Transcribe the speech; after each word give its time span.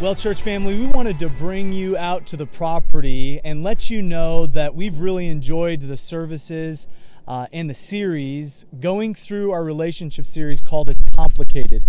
Well, 0.00 0.14
church 0.14 0.40
family, 0.40 0.80
we 0.80 0.86
wanted 0.86 1.18
to 1.18 1.28
bring 1.28 1.74
you 1.74 1.94
out 1.94 2.24
to 2.28 2.38
the 2.38 2.46
property 2.46 3.38
and 3.44 3.62
let 3.62 3.90
you 3.90 4.00
know 4.00 4.46
that 4.46 4.74
we've 4.74 4.98
really 4.98 5.28
enjoyed 5.28 5.82
the 5.88 5.96
services 5.98 6.86
uh, 7.28 7.48
and 7.52 7.68
the 7.68 7.74
series 7.74 8.64
going 8.80 9.12
through 9.12 9.50
our 9.50 9.62
relationship 9.62 10.26
series 10.26 10.62
called 10.62 10.88
It's 10.88 11.04
Complicated. 11.14 11.84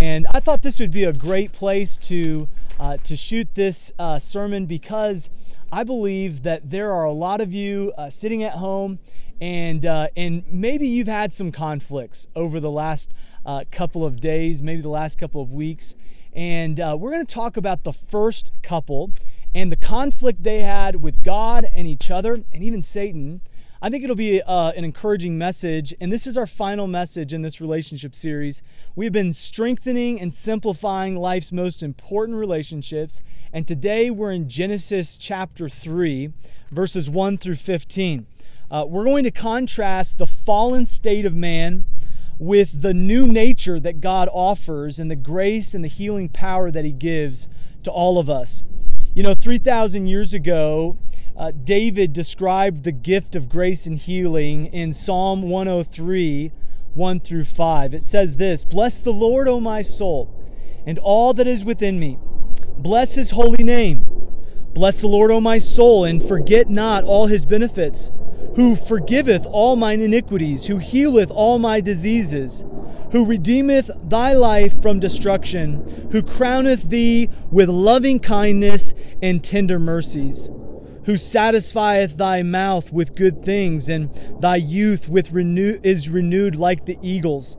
And 0.00 0.28
I 0.32 0.38
thought 0.38 0.62
this 0.62 0.78
would 0.78 0.92
be 0.92 1.02
a 1.02 1.12
great 1.12 1.50
place 1.50 1.98
to, 1.98 2.48
uh, 2.78 2.98
to 2.98 3.16
shoot 3.16 3.48
this 3.56 3.90
uh, 3.98 4.20
sermon 4.20 4.66
because 4.66 5.28
I 5.72 5.82
believe 5.82 6.44
that 6.44 6.70
there 6.70 6.92
are 6.92 7.02
a 7.02 7.12
lot 7.12 7.40
of 7.40 7.52
you 7.52 7.92
uh, 7.98 8.08
sitting 8.08 8.44
at 8.44 8.52
home 8.52 9.00
and, 9.40 9.84
uh, 9.84 10.08
and 10.16 10.44
maybe 10.48 10.86
you've 10.86 11.08
had 11.08 11.32
some 11.32 11.50
conflicts 11.50 12.28
over 12.36 12.60
the 12.60 12.70
last 12.70 13.12
uh, 13.44 13.64
couple 13.72 14.04
of 14.04 14.20
days, 14.20 14.62
maybe 14.62 14.80
the 14.80 14.88
last 14.88 15.18
couple 15.18 15.42
of 15.42 15.50
weeks. 15.50 15.96
And 16.32 16.78
uh, 16.78 16.96
we're 16.98 17.10
going 17.10 17.26
to 17.26 17.34
talk 17.34 17.56
about 17.56 17.84
the 17.84 17.92
first 17.92 18.52
couple 18.62 19.12
and 19.54 19.72
the 19.72 19.76
conflict 19.76 20.42
they 20.42 20.60
had 20.60 20.96
with 20.96 21.22
God 21.22 21.66
and 21.74 21.86
each 21.86 22.10
other 22.10 22.38
and 22.52 22.62
even 22.62 22.82
Satan. 22.82 23.40
I 23.80 23.90
think 23.90 24.02
it'll 24.02 24.16
be 24.16 24.42
uh, 24.42 24.72
an 24.72 24.84
encouraging 24.84 25.38
message. 25.38 25.94
And 26.00 26.12
this 26.12 26.26
is 26.26 26.36
our 26.36 26.46
final 26.46 26.88
message 26.88 27.32
in 27.32 27.42
this 27.42 27.60
relationship 27.60 28.14
series. 28.14 28.60
We've 28.96 29.12
been 29.12 29.32
strengthening 29.32 30.20
and 30.20 30.34
simplifying 30.34 31.16
life's 31.16 31.52
most 31.52 31.82
important 31.82 32.38
relationships. 32.38 33.22
And 33.52 33.68
today 33.68 34.10
we're 34.10 34.32
in 34.32 34.48
Genesis 34.48 35.16
chapter 35.16 35.68
3, 35.68 36.32
verses 36.72 37.08
1 37.08 37.38
through 37.38 37.54
15. 37.54 38.26
Uh, 38.70 38.84
we're 38.86 39.04
going 39.04 39.24
to 39.24 39.30
contrast 39.30 40.18
the 40.18 40.26
fallen 40.26 40.84
state 40.84 41.24
of 41.24 41.34
man 41.34 41.84
with 42.38 42.82
the 42.82 42.94
new 42.94 43.26
nature 43.26 43.80
that 43.80 44.00
God 44.00 44.28
offers 44.32 44.98
and 44.98 45.10
the 45.10 45.16
grace 45.16 45.74
and 45.74 45.84
the 45.84 45.88
healing 45.88 46.28
power 46.28 46.70
that 46.70 46.84
He 46.84 46.92
gives 46.92 47.48
to 47.82 47.90
all 47.90 48.18
of 48.18 48.30
us. 48.30 48.64
You 49.14 49.22
know, 49.22 49.34
3,000 49.34 50.06
years 50.06 50.32
ago, 50.32 50.96
uh, 51.36 51.50
David 51.50 52.12
described 52.12 52.84
the 52.84 52.92
gift 52.92 53.34
of 53.34 53.48
grace 53.48 53.86
and 53.86 53.98
healing 53.98 54.66
in 54.66 54.92
Psalm 54.92 55.42
103 55.42 56.52
1 56.94 57.20
through 57.20 57.44
5. 57.44 57.94
It 57.94 58.02
says 58.02 58.36
this 58.36 58.64
Bless 58.64 59.00
the 59.00 59.12
Lord, 59.12 59.48
O 59.48 59.60
my 59.60 59.80
soul, 59.80 60.34
and 60.86 60.98
all 60.98 61.32
that 61.34 61.46
is 61.46 61.64
within 61.64 61.98
me. 61.98 62.18
Bless 62.76 63.14
His 63.14 63.32
holy 63.32 63.64
name. 63.64 64.06
Bless 64.74 65.00
the 65.00 65.08
Lord, 65.08 65.30
O 65.30 65.40
my 65.40 65.58
soul, 65.58 66.04
and 66.04 66.22
forget 66.22 66.68
not 66.68 67.04
all 67.04 67.26
His 67.26 67.46
benefits 67.46 68.10
who 68.56 68.76
forgiveth 68.76 69.46
all 69.46 69.76
mine 69.76 70.00
iniquities, 70.00 70.66
who 70.66 70.78
healeth 70.78 71.30
all 71.30 71.58
my 71.58 71.80
diseases, 71.80 72.64
who 73.12 73.24
redeemeth 73.24 73.90
thy 74.02 74.32
life 74.32 74.80
from 74.82 75.00
destruction, 75.00 76.08
who 76.12 76.22
crowneth 76.22 76.90
thee 76.90 77.30
with 77.50 77.68
loving 77.68 78.20
kindness 78.20 78.94
and 79.22 79.42
tender 79.42 79.78
mercies, 79.78 80.50
who 81.04 81.16
satisfieth 81.16 82.16
thy 82.16 82.42
mouth 82.42 82.92
with 82.92 83.14
good 83.14 83.44
things, 83.44 83.88
and 83.88 84.10
thy 84.40 84.56
youth 84.56 85.08
with 85.08 85.32
renew- 85.32 85.80
is 85.82 86.08
renewed 86.08 86.56
like 86.56 86.84
the 86.84 86.98
eagles. 87.00 87.56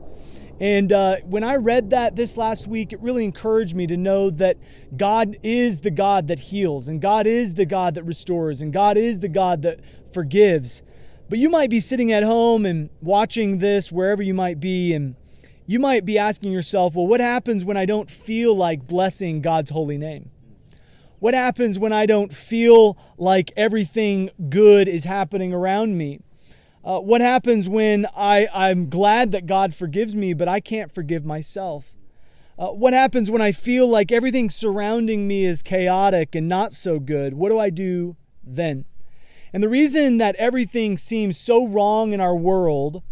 And 0.60 0.92
uh, 0.92 1.16
when 1.24 1.42
I 1.42 1.56
read 1.56 1.88
that 1.90 2.16
this 2.16 2.36
last 2.36 2.68
week, 2.68 2.92
it 2.92 3.00
really 3.00 3.24
encouraged 3.24 3.74
me 3.74 3.86
to 3.86 3.96
know 3.96 4.28
that 4.28 4.58
God 4.94 5.38
is 5.42 5.80
the 5.80 5.90
God 5.90 6.28
that 6.28 6.38
heals, 6.38 6.86
and 6.86 7.00
God 7.00 7.26
is 7.26 7.54
the 7.54 7.64
God 7.64 7.94
that 7.94 8.04
restores, 8.04 8.60
and 8.60 8.70
God 8.70 8.98
is 8.98 9.20
the 9.20 9.28
God 9.28 9.62
that 9.62 9.80
forgives. 10.12 10.82
But 11.28 11.38
you 11.38 11.48
might 11.48 11.70
be 11.70 11.80
sitting 11.80 12.10
at 12.10 12.24
home 12.24 12.66
and 12.66 12.90
watching 13.00 13.58
this 13.58 13.92
wherever 13.92 14.22
you 14.22 14.34
might 14.34 14.58
be, 14.58 14.92
and 14.92 15.14
you 15.66 15.78
might 15.78 16.04
be 16.04 16.18
asking 16.18 16.50
yourself, 16.50 16.94
well, 16.94 17.06
what 17.06 17.20
happens 17.20 17.64
when 17.64 17.76
I 17.76 17.86
don't 17.86 18.10
feel 18.10 18.54
like 18.54 18.88
blessing 18.88 19.40
God's 19.40 19.70
holy 19.70 19.96
name? 19.96 20.30
What 21.20 21.34
happens 21.34 21.78
when 21.78 21.92
I 21.92 22.06
don't 22.06 22.34
feel 22.34 22.96
like 23.16 23.52
everything 23.56 24.30
good 24.48 24.88
is 24.88 25.04
happening 25.04 25.52
around 25.52 25.96
me? 25.96 26.20
Uh, 26.82 26.98
what 26.98 27.20
happens 27.20 27.68
when 27.68 28.06
I, 28.16 28.48
I'm 28.52 28.88
glad 28.88 29.32
that 29.32 29.46
God 29.46 29.74
forgives 29.74 30.16
me, 30.16 30.32
but 30.32 30.48
I 30.48 30.60
can't 30.60 30.92
forgive 30.92 31.24
myself? 31.24 31.94
Uh, 32.58 32.68
what 32.68 32.92
happens 32.92 33.30
when 33.30 33.40
I 33.40 33.52
feel 33.52 33.86
like 33.86 34.10
everything 34.10 34.50
surrounding 34.50 35.28
me 35.28 35.44
is 35.44 35.62
chaotic 35.62 36.34
and 36.34 36.48
not 36.48 36.72
so 36.72 36.98
good? 36.98 37.34
What 37.34 37.50
do 37.50 37.58
I 37.58 37.70
do 37.70 38.16
then? 38.42 38.86
And 39.52 39.62
the 39.62 39.68
reason 39.68 40.18
that 40.18 40.36
everything 40.36 40.96
seems 40.96 41.38
so 41.38 41.66
wrong 41.66 42.12
in 42.12 42.20
our 42.20 42.36
world 42.36 43.02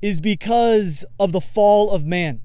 is 0.00 0.20
because 0.20 1.04
of 1.18 1.32
the 1.32 1.40
fall 1.40 1.90
of 1.90 2.04
man, 2.04 2.40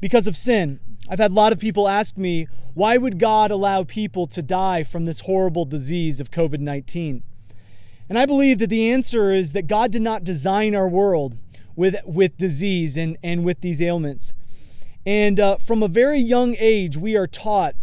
because 0.00 0.26
of 0.26 0.36
sin. 0.36 0.80
I've 1.08 1.18
had 1.18 1.30
a 1.30 1.34
lot 1.34 1.52
of 1.52 1.58
people 1.58 1.88
ask 1.88 2.16
me, 2.16 2.48
why 2.74 2.96
would 2.96 3.18
God 3.18 3.50
allow 3.50 3.84
people 3.84 4.26
to 4.28 4.42
die 4.42 4.82
from 4.82 5.04
this 5.04 5.20
horrible 5.20 5.64
disease 5.64 6.20
of 6.20 6.30
COVID 6.30 6.60
19? 6.60 7.22
And 8.08 8.18
I 8.18 8.24
believe 8.24 8.58
that 8.58 8.70
the 8.70 8.90
answer 8.90 9.32
is 9.32 9.52
that 9.52 9.66
God 9.66 9.90
did 9.92 10.02
not 10.02 10.24
design 10.24 10.74
our 10.74 10.88
world 10.88 11.36
with, 11.76 11.96
with 12.04 12.38
disease 12.38 12.96
and, 12.96 13.18
and 13.22 13.44
with 13.44 13.60
these 13.60 13.82
ailments. 13.82 14.32
And 15.04 15.38
uh, 15.38 15.56
from 15.56 15.82
a 15.82 15.88
very 15.88 16.20
young 16.20 16.56
age, 16.58 16.96
we 16.96 17.16
are 17.16 17.26
taught 17.26 17.74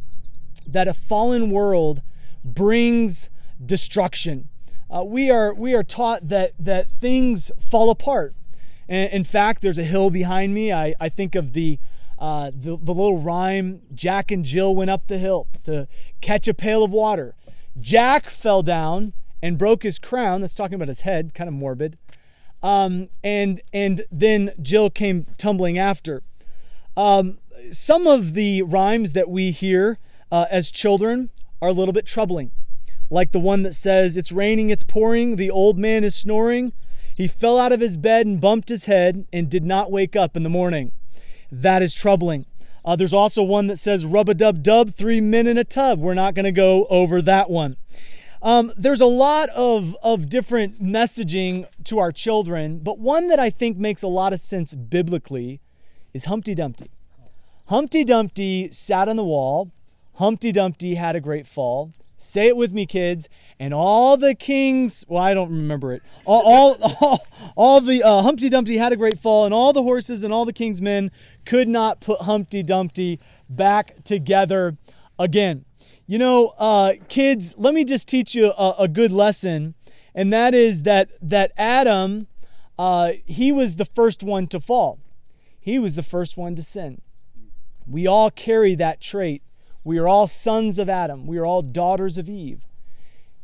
that 0.66 0.88
a 0.88 0.94
fallen 0.94 1.52
world 1.52 2.02
brings 2.44 3.30
destruction 3.64 4.50
uh, 4.96 5.04
we 5.04 5.30
are 5.30 5.54
we 5.54 5.74
are 5.74 5.84
taught 5.84 6.30
that 6.30 6.54
that 6.58 6.90
things 6.90 7.52
fall 7.60 7.90
apart. 7.90 8.34
And 8.88 9.12
in 9.12 9.24
fact, 9.24 9.62
there's 9.62 9.80
a 9.80 9.84
hill 9.84 10.10
behind 10.10 10.54
me. 10.54 10.72
I, 10.72 10.94
I 11.00 11.10
think 11.10 11.36
of 11.36 11.54
the, 11.54 11.80
uh, 12.20 12.52
the 12.52 12.78
the 12.78 12.94
little 12.94 13.18
rhyme. 13.18 13.82
Jack 13.94 14.32
and 14.32 14.46
Jill 14.46 14.76
went 14.76 14.92
up 14.92 15.08
the 15.08 15.18
hill 15.18 15.48
to 15.64 15.88
catch 16.22 16.48
a 16.48 16.54
pail 16.54 16.84
of 16.84 16.92
water. 16.92 17.36
Jack 17.80 18.30
fell 18.30 18.62
down 18.62 19.14
and 19.42 19.58
broke 19.58 19.84
his 19.84 20.00
crown. 20.00 20.42
That's 20.42 20.56
talking 20.56 20.76
about 20.76 20.88
his 20.88 21.02
head, 21.02 21.34
kind 21.34 21.48
of 21.48 21.54
morbid. 21.54 21.98
Um, 22.64 23.10
and 23.24 23.62
and 23.74 24.06
then 24.12 24.54
Jill 24.62 24.90
came 24.90 25.26
tumbling 25.38 25.78
after. 25.78 26.22
Um, 26.96 27.40
some 27.72 28.08
of 28.08 28.34
the 28.34 28.62
rhymes 28.62 29.12
that 29.12 29.30
we 29.30 29.52
hear 29.52 29.98
uh, 30.32 30.46
as 30.50 30.72
children 30.72 31.32
are 31.62 31.70
a 31.70 31.74
little 31.74 31.94
bit 31.94 32.06
troubling 32.06 32.52
like 33.10 33.32
the 33.32 33.40
one 33.40 33.64
that 33.64 33.74
says, 33.74 34.18
It's 34.18 34.32
raining, 34.32 34.70
it's 34.70 34.84
pouring, 34.84 35.36
the 35.36 35.52
old 35.52 35.78
man 35.78 36.04
is 36.04 36.16
snoring. 36.16 36.74
He 37.16 37.28
fell 37.28 37.58
out 37.58 37.72
of 37.72 37.80
his 37.80 37.96
bed 37.96 38.26
and 38.26 38.42
bumped 38.42 38.70
his 38.70 38.86
head 38.86 39.26
and 39.32 39.50
did 39.50 39.64
not 39.64 39.92
wake 39.92 40.16
up 40.16 40.36
in 40.36 40.44
the 40.44 40.50
morning. 40.50 40.92
That 41.52 41.82
is 41.82 41.94
troubling. 41.94 42.46
Uh, 42.84 42.96
there's 42.96 43.14
also 43.14 43.42
one 43.42 43.68
that 43.68 43.78
says, 43.78 44.06
Rub 44.06 44.30
a 44.30 44.34
dub 44.34 44.62
dub, 44.62 44.94
three 44.94 45.22
men 45.22 45.48
in 45.48 45.58
a 45.58 45.64
tub. 45.64 46.00
We're 46.00 46.14
not 46.14 46.36
going 46.36 46.44
to 46.46 46.52
go 46.52 46.86
over 46.86 47.22
that 47.22 47.50
one. 47.50 47.78
Um, 48.42 48.72
there's 48.78 49.02
a 49.02 49.08
lot 49.08 49.50
of, 49.50 49.98
of 50.04 50.30
different 50.30 50.84
messaging 50.84 51.66
to 51.86 51.98
our 51.98 52.12
children, 52.12 52.80
but 52.80 53.00
one 53.00 53.28
that 53.30 53.40
I 53.40 53.50
think 53.50 53.78
makes 53.78 54.04
a 54.04 54.08
lot 54.08 54.34
of 54.34 54.40
sense 54.40 54.76
biblically 54.76 55.62
is 56.14 56.26
Humpty 56.26 56.54
Dumpty. 56.54 56.92
Humpty 57.68 58.04
Dumpty 58.04 58.70
sat 58.72 59.10
on 59.10 59.16
the 59.16 59.24
wall. 59.24 59.72
Humpty 60.16 60.52
Dumpty 60.52 60.94
had 60.96 61.16
a 61.16 61.20
great 61.20 61.48
fall. 61.48 61.92
Say 62.26 62.48
it 62.48 62.58
with 62.58 62.74
me, 62.74 62.86
kids. 62.86 63.30
And 63.60 63.74
all 63.74 64.18
the 64.18 64.34
kings, 64.34 65.06
well, 65.08 65.22
I 65.22 65.34
don't 65.34 65.52
remember 65.52 65.94
it. 65.94 66.02
All, 66.26 66.42
all, 66.42 66.98
all, 67.02 67.28
all 67.56 67.82
the 67.82 68.04
uh, 68.04 68.24
Humpty 68.24 68.50
Dumpty 68.50 68.78
had 68.78 68.92
a 68.92 68.98
great 68.98 69.20
fall, 69.20 69.46
and 69.46 69.54
all 69.54 69.72
the 69.72 69.84
horses 69.84 70.24
and 70.24 70.34
all 70.34 70.44
the 70.44 70.52
king's 70.52 70.82
men 70.82 71.12
could 71.46 71.68
not 71.68 72.02
put 72.02 72.22
Humpty 72.22 72.64
Dumpty 72.64 73.20
back 73.48 74.04
together 74.04 74.78
again. 75.20 75.66
You 76.08 76.18
know, 76.20 76.54
uh, 76.58 76.94
kids, 77.08 77.54
let 77.58 77.74
me 77.74 77.84
just 77.84 78.08
teach 78.08 78.36
you 78.36 78.52
a, 78.52 78.76
a, 78.80 78.88
good 78.88 79.12
lesson, 79.12 79.76
and 80.14 80.34
that 80.34 80.54
is 80.54 80.84
that 80.84 81.10
that 81.22 81.52
Adam, 81.58 82.28
uh, 82.78 83.14
he 83.26 83.52
was 83.52 83.78
the 83.78 83.86
first 83.86 84.24
one 84.24 84.48
to 84.48 84.60
fall. 84.60 85.00
He 85.60 85.80
was 85.80 85.96
the 85.96 86.04
first 86.04 86.38
one 86.38 86.56
to 86.56 86.64
sin. 86.64 87.02
We 87.88 88.06
all 88.06 88.30
carry 88.30 88.76
that 88.76 89.02
trait 89.02 89.42
we 89.86 90.00
are 90.00 90.08
all 90.08 90.26
sons 90.28 90.80
of 90.80 90.90
Adam. 90.90 91.28
We 91.28 91.38
are 91.38 91.46
all 91.46 91.62
daughters 91.62 92.18
of 92.18 92.28
Eve. 92.28 92.66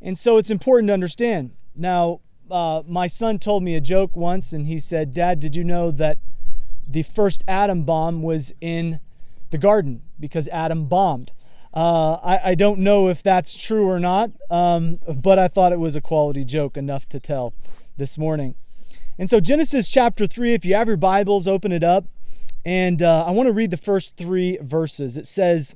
And 0.01 0.17
so 0.17 0.37
it's 0.37 0.49
important 0.49 0.87
to 0.87 0.93
understand. 0.93 1.51
Now, 1.75 2.19
uh, 2.49 2.81
my 2.87 3.05
son 3.05 3.37
told 3.37 3.63
me 3.63 3.75
a 3.75 3.79
joke 3.79 4.15
once, 4.15 4.51
and 4.51 4.65
he 4.65 4.79
said, 4.79 5.13
Dad, 5.13 5.39
did 5.39 5.55
you 5.55 5.63
know 5.63 5.91
that 5.91 6.17
the 6.85 7.03
first 7.03 7.43
atom 7.47 7.83
bomb 7.83 8.23
was 8.23 8.51
in 8.59 8.99
the 9.51 9.59
garden 9.59 10.01
because 10.19 10.47
Adam 10.47 10.85
bombed? 10.85 11.31
Uh, 11.73 12.15
I, 12.15 12.49
I, 12.49 12.55
don't 12.55 12.79
know 12.79 13.07
if 13.07 13.23
that's 13.23 13.55
true 13.55 13.87
or 13.87 13.97
not, 13.97 14.31
um, 14.49 14.99
but 15.07 15.39
I 15.39 15.47
thought 15.47 15.71
it 15.71 15.79
was 15.79 15.95
a 15.95 16.01
quality 16.01 16.43
joke 16.43 16.75
enough 16.75 17.07
to 17.09 17.19
tell 17.19 17.53
this 17.95 18.17
morning. 18.17 18.55
And 19.17 19.29
so, 19.29 19.39
Genesis 19.39 19.89
chapter 19.89 20.27
3, 20.27 20.53
if 20.53 20.65
you 20.65 20.75
have 20.75 20.89
your 20.89 20.97
Bibles, 20.97 21.47
open 21.47 21.71
it 21.71 21.83
up. 21.83 22.07
And 22.65 23.01
uh, 23.01 23.23
I 23.25 23.31
want 23.31 23.47
to 23.47 23.53
read 23.53 23.71
the 23.71 23.77
first 23.77 24.17
three 24.17 24.57
verses. 24.61 25.15
It 25.15 25.27
says, 25.27 25.75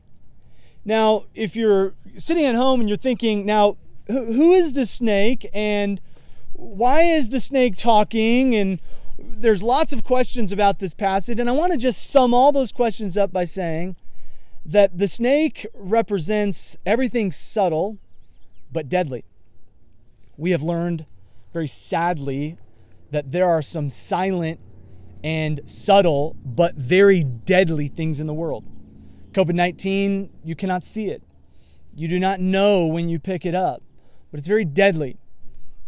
Now, 0.83 1.25
if 1.35 1.55
you're 1.55 1.93
sitting 2.17 2.45
at 2.45 2.55
home 2.55 2.79
and 2.79 2.89
you're 2.89 2.97
thinking, 2.97 3.45
now, 3.45 3.77
who 4.07 4.53
is 4.53 4.73
the 4.73 4.85
snake 4.85 5.49
and 5.53 6.01
why 6.53 7.01
is 7.01 7.29
the 7.29 7.39
snake 7.39 7.77
talking? 7.77 8.55
And 8.55 8.79
there's 9.17 9.61
lots 9.61 9.93
of 9.93 10.03
questions 10.03 10.51
about 10.51 10.79
this 10.79 10.93
passage. 10.93 11.39
And 11.39 11.49
I 11.49 11.53
want 11.53 11.71
to 11.71 11.77
just 11.77 12.09
sum 12.09 12.33
all 12.33 12.51
those 12.51 12.71
questions 12.71 13.17
up 13.17 13.31
by 13.31 13.43
saying 13.43 13.95
that 14.65 14.97
the 14.97 15.07
snake 15.07 15.65
represents 15.73 16.77
everything 16.85 17.31
subtle 17.31 17.97
but 18.71 18.89
deadly. 18.89 19.25
We 20.37 20.51
have 20.51 20.63
learned 20.63 21.05
very 21.53 21.67
sadly 21.67 22.57
that 23.11 23.31
there 23.31 23.47
are 23.47 23.61
some 23.61 23.89
silent 23.89 24.59
and 25.23 25.61
subtle 25.65 26.35
but 26.43 26.75
very 26.75 27.23
deadly 27.23 27.87
things 27.87 28.19
in 28.19 28.27
the 28.27 28.33
world. 28.33 28.63
COVID 29.33 29.53
19, 29.53 30.29
you 30.43 30.55
cannot 30.55 30.83
see 30.83 31.07
it. 31.07 31.23
You 31.93 32.07
do 32.07 32.19
not 32.19 32.39
know 32.39 32.85
when 32.85 33.09
you 33.09 33.19
pick 33.19 33.45
it 33.45 33.55
up, 33.55 33.81
but 34.31 34.39
it's 34.39 34.47
very 34.47 34.65
deadly. 34.65 35.17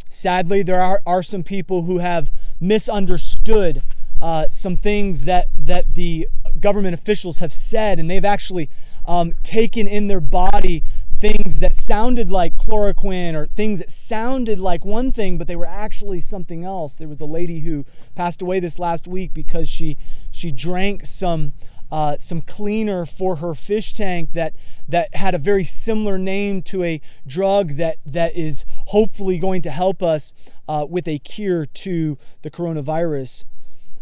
Sadly, 0.08 0.62
there 0.62 0.80
are, 0.80 1.02
are 1.06 1.22
some 1.22 1.42
people 1.42 1.82
who 1.82 1.98
have 1.98 2.30
misunderstood 2.60 3.82
uh, 4.22 4.46
some 4.48 4.76
things 4.76 5.24
that, 5.24 5.48
that 5.54 5.94
the 5.94 6.28
government 6.60 6.94
officials 6.94 7.40
have 7.40 7.52
said, 7.52 7.98
and 7.98 8.10
they've 8.10 8.24
actually 8.24 8.70
um, 9.06 9.34
taken 9.42 9.86
in 9.86 10.06
their 10.08 10.20
body 10.20 10.82
things 11.18 11.58
that 11.58 11.76
sounded 11.76 12.30
like 12.30 12.56
chloroquine 12.56 13.34
or 13.34 13.46
things 13.46 13.78
that 13.78 13.90
sounded 13.90 14.58
like 14.58 14.84
one 14.84 15.12
thing, 15.12 15.38
but 15.38 15.46
they 15.46 15.56
were 15.56 15.66
actually 15.66 16.20
something 16.20 16.64
else. 16.64 16.96
There 16.96 17.08
was 17.08 17.20
a 17.20 17.26
lady 17.26 17.60
who 17.60 17.84
passed 18.14 18.42
away 18.42 18.60
this 18.60 18.78
last 18.78 19.06
week 19.06 19.32
because 19.32 19.68
she 19.68 19.96
she 20.30 20.50
drank 20.50 21.06
some 21.06 21.52
uh, 21.90 22.16
some 22.18 22.40
cleaner 22.40 23.06
for 23.06 23.36
her 23.36 23.54
fish 23.54 23.92
tank 23.92 24.32
that 24.32 24.54
that 24.88 25.14
had 25.14 25.34
a 25.34 25.38
very 25.38 25.64
similar 25.64 26.18
name 26.18 26.62
to 26.62 26.82
a 26.82 27.00
drug 27.26 27.76
that 27.76 27.98
that 28.04 28.34
is 28.36 28.64
hopefully 28.86 29.38
going 29.38 29.62
to 29.62 29.70
help 29.70 30.02
us 30.02 30.32
uh, 30.68 30.86
with 30.88 31.06
a 31.06 31.18
cure 31.18 31.66
to 31.66 32.18
the 32.42 32.50
coronavirus. 32.50 33.44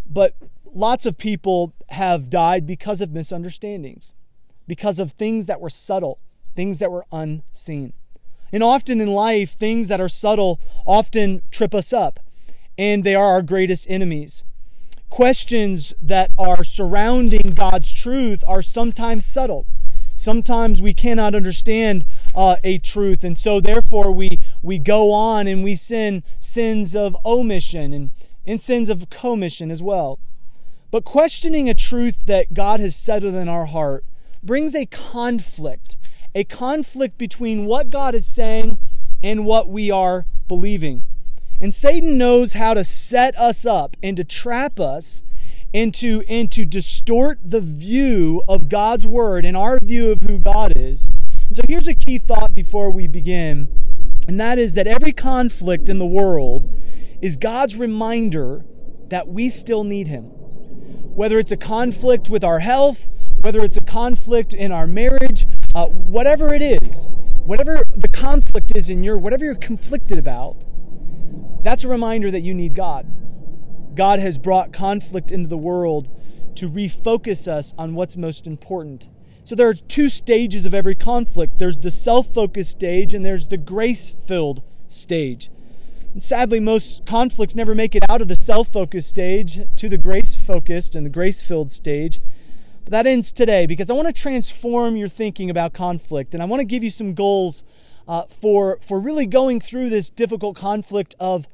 But 0.07 0.37
lots 0.73 1.07
of 1.07 1.19
people 1.19 1.75
have 1.91 2.31
died 2.31 2.67
because 2.67 3.01
of 3.01 3.13
misunderstandings, 3.13 4.15
because 4.67 4.99
of 4.99 5.13
things 5.13 5.47
that 5.47 5.61
were 5.61 5.71
subtle, 5.71 6.19
things 6.55 6.79
that 6.79 6.91
were 6.91 7.07
unseen. 7.13 7.93
And 8.53 8.63
often 8.63 9.01
in 9.01 9.09
life, 9.09 9.53
things 9.53 9.89
that 9.89 10.01
are 10.01 10.09
subtle 10.09 10.61
often 10.87 11.43
trip 11.51 11.75
us 11.75 11.93
up, 11.93 12.21
and 12.77 13.03
they 13.05 13.15
are 13.15 13.27
our 13.27 13.43
greatest 13.43 13.87
enemies 13.89 14.45
questions 15.13 15.93
that 16.01 16.31
are 16.39 16.65
surrounding 16.65 17.53
God's 17.55 17.93
truth 17.93 18.43
are 18.47 18.63
sometimes 18.63 19.27
subtle. 19.27 19.67
Sometimes 20.15 20.81
we 20.81 20.95
cannot 20.95 21.35
understand 21.35 22.07
uh, 22.35 22.57
a 22.65 22.79
truth, 22.79 23.23
and 23.23 23.37
so 23.37 23.61
therefore 23.61 24.11
we 24.11 24.41
we 24.63 24.79
go 24.79 25.13
on 25.13 25.47
and 25.47 25.63
we 25.63 25.75
sin 25.75 26.23
sins 26.41 26.97
of 26.97 27.15
omission 27.27 27.93
and, 27.93 28.11
and 28.47 28.59
sins 28.63 28.89
of 28.89 29.11
commission 29.11 29.71
as 29.71 29.83
well. 29.83 30.19
But 30.91 31.05
questioning 31.05 31.69
a 31.69 31.75
truth 31.75 32.17
that 32.25 32.55
God 32.55 32.81
has 32.81 32.97
settled 32.97 33.35
in 33.35 33.51
our 33.51 33.67
heart 33.67 34.07
brings 34.43 34.75
a 34.75 34.87
conflict, 34.87 35.99
a 36.35 36.45
conflict 36.45 37.19
between 37.19 37.67
what 37.67 37.91
God 37.91 38.15
is 38.15 38.27
saying 38.27 38.79
and 39.23 39.45
what 39.45 39.69
we 39.69 39.91
are 39.91 40.25
believing. 40.49 41.05
And 41.63 41.73
Satan 41.73 42.19
knows 42.19 42.55
how 42.55 42.75
to 42.75 42.83
set 42.83 43.39
us 43.39 43.65
up 43.65 43.97
and 44.03 44.17
to 44.17 44.25
trap 44.25 44.81
us 44.81 45.23
into 45.73 46.23
and 46.29 46.51
to 46.51 46.65
distort 46.65 47.39
the 47.45 47.61
view 47.61 48.43
of 48.49 48.69
God's 48.69 49.07
word 49.07 49.45
and 49.45 49.57
our 49.57 49.79
view 49.81 50.11
of 50.11 50.25
who 50.25 50.39
God 50.39 50.73
is. 50.75 51.07
And 51.47 51.57
so 51.57 51.63
here's 51.69 51.87
a 51.87 51.95
key 51.95 52.19
thought 52.19 52.53
before 52.53 52.91
we 52.91 53.07
begin, 53.07 53.69
and 54.27 54.41
that 54.41 54.59
is 54.59 54.73
that 54.73 54.89
every 54.89 55.13
conflict 55.13 55.89
in 55.89 55.99
the 55.99 56.07
world 56.07 56.69
is 57.23 57.37
God's 57.37 57.77
reminder 57.77 58.65
that 59.09 59.29
we 59.29 59.49
still 59.49 59.85
need 59.85 60.09
him. 60.09 60.25
Whether 61.15 61.39
it's 61.39 61.53
a 61.53 61.57
conflict 61.57 62.29
with 62.29 62.43
our 62.43 62.59
health, 62.59 63.07
whether 63.41 63.61
it's 63.61 63.77
a 63.77 63.85
conflict 63.85 64.53
in 64.53 64.73
our 64.73 64.89
marriage, 64.89 65.47
uh, 65.77 65.87
whatever 65.87 66.53
it 66.53 66.63
is, 66.63 67.07
whatever 67.45 67.85
the 67.95 68.09
conflict 68.09 68.73
is 68.75 68.91
in 68.91 69.05
your, 69.05 69.17
whatever 69.17 69.45
you're 69.45 69.55
conflicted 69.55 70.19
about, 70.19 70.57
that's 71.63 71.85
a 71.85 71.89
reminder 71.89 72.31
that 72.31 72.41
you 72.41 72.55
need 72.55 72.75
God. 72.75 73.07
God 73.95 74.19
has 74.19 74.39
brought 74.39 74.73
conflict 74.73 75.31
into 75.31 75.49
the 75.49 75.57
world 75.57 76.09
to 76.57 76.69
refocus 76.69 77.47
us 77.49 77.75
on 77.79 77.95
what's 77.95 78.17
most 78.17 78.47
important. 78.47 79.09
So 79.45 79.55
there 79.55 79.69
are 79.69 79.75
two 79.75 80.09
stages 80.09 80.65
of 80.65 80.75
every 80.75 80.95
conflict 80.95 81.59
there's 81.59 81.79
the 81.79 81.91
self 81.91 82.33
focused 82.33 82.71
stage, 82.71 83.15
and 83.15 83.25
there's 83.25 83.47
the 83.47 83.57
grace 83.57 84.15
filled 84.27 84.63
stage. 84.87 85.51
And 86.13 86.23
sadly, 86.23 86.61
most 86.61 87.07
conflicts 87.07 87.55
never 87.55 87.75
make 87.75 87.95
it 87.95 88.05
out 88.09 88.21
of 88.21 88.29
the 88.29 88.37
self 88.41 88.69
focused 88.69 89.09
stage 89.09 89.61
to 89.77 89.89
the 89.89 89.99
grace 89.99 90.35
focused 90.35 90.95
and 90.95 91.07
the 91.07 91.11
grace 91.11 91.43
filled 91.43 91.73
stage. 91.73 92.21
But 92.85 92.91
that 92.93 93.07
ends 93.07 93.33
today 93.33 93.67
because 93.67 93.91
I 93.91 93.95
want 93.95 94.09
to 94.09 94.13
transform 94.13 94.97
your 94.97 95.09
thinking 95.09 95.49
about 95.49 95.73
conflict 95.73 96.35
and 96.35 96.43
I 96.43 96.47
want 96.47 96.61
to 96.61 96.65
give 96.65 96.83
you 96.83 96.91
some 96.91 97.15
goals 97.15 97.63
uh, 98.13 98.27
for, 98.29 98.79
for 98.83 99.01
really 99.01 99.25
going 99.25 99.59
through 99.59 99.89
this 99.89 100.11
difficult 100.11 100.55
conflict 100.55 101.15
of 101.19 101.49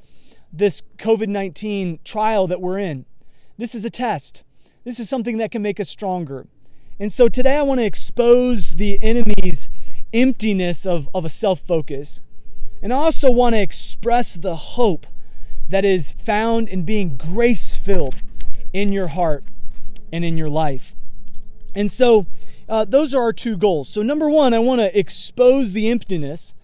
this 0.52 0.82
COVID 0.96 1.28
19 1.28 2.00
trial 2.02 2.48
that 2.48 2.60
we're 2.60 2.80
in. 2.80 3.06
This 3.56 3.76
is 3.76 3.84
a 3.84 3.90
test, 3.90 4.42
this 4.82 4.98
is 4.98 5.08
something 5.08 5.36
that 5.36 5.52
can 5.52 5.62
make 5.62 5.78
us 5.78 5.88
stronger. 5.88 6.48
And 6.98 7.12
so 7.12 7.28
today 7.28 7.58
I 7.58 7.62
want 7.62 7.78
to 7.78 7.84
expose 7.84 8.74
the 8.74 9.00
enemy's 9.00 9.68
emptiness 10.12 10.84
of, 10.84 11.08
of 11.14 11.24
a 11.24 11.28
self 11.28 11.60
focus. 11.60 12.20
And 12.82 12.92
I 12.92 12.96
also 12.96 13.30
want 13.30 13.54
to 13.54 13.60
express 13.60 14.34
the 14.34 14.56
hope 14.56 15.06
that 15.68 15.84
is 15.84 16.10
found 16.10 16.68
in 16.68 16.82
being 16.82 17.16
grace 17.16 17.76
filled 17.76 18.16
in 18.72 18.90
your 18.90 19.08
heart 19.08 19.44
and 20.12 20.24
in 20.24 20.36
your 20.36 20.50
life. 20.50 20.96
And 21.76 21.92
so 21.92 22.26
uh, 22.68 22.84
those 22.84 23.14
are 23.14 23.22
our 23.22 23.32
two 23.32 23.56
goals. 23.56 23.88
So, 23.88 24.02
number 24.02 24.28
one, 24.28 24.52
I 24.52 24.58
want 24.58 24.80
to 24.80 24.98
expose 24.98 25.72
the 25.72 25.88
emptiness 25.88 26.54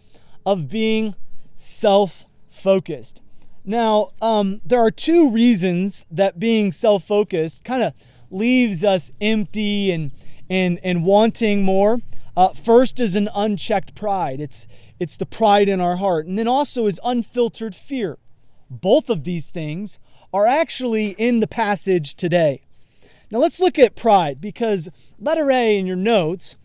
of 0.44 0.68
being 0.68 1.14
self 1.56 2.24
focused. 2.50 3.22
Now, 3.64 4.10
um, 4.20 4.60
there 4.64 4.80
are 4.80 4.90
two 4.90 5.30
reasons 5.30 6.04
that 6.10 6.38
being 6.38 6.72
self 6.72 7.04
focused 7.04 7.64
kind 7.64 7.82
of 7.82 7.94
leaves 8.30 8.84
us 8.84 9.10
empty 9.20 9.90
and, 9.90 10.10
and, 10.50 10.78
and 10.82 11.04
wanting 11.04 11.62
more. 11.62 12.00
Uh, 12.36 12.48
first 12.48 13.00
is 13.00 13.14
an 13.14 13.28
unchecked 13.34 13.94
pride, 13.94 14.40
it's, 14.40 14.66
it's 14.98 15.16
the 15.16 15.26
pride 15.26 15.68
in 15.68 15.80
our 15.80 15.96
heart. 15.96 16.26
And 16.26 16.38
then 16.38 16.48
also 16.48 16.86
is 16.86 17.00
unfiltered 17.04 17.74
fear. 17.74 18.18
Both 18.68 19.08
of 19.08 19.24
these 19.24 19.48
things 19.48 19.98
are 20.32 20.46
actually 20.46 21.10
in 21.10 21.40
the 21.40 21.46
passage 21.46 22.16
today. 22.16 22.62
Now 23.30 23.38
let's 23.38 23.60
look 23.60 23.78
at 23.78 23.94
pride 23.94 24.40
because 24.40 24.88
letter 25.24 25.50
A 25.50 25.78
in 25.78 25.86
your 25.86 25.96
notes, 25.96 26.56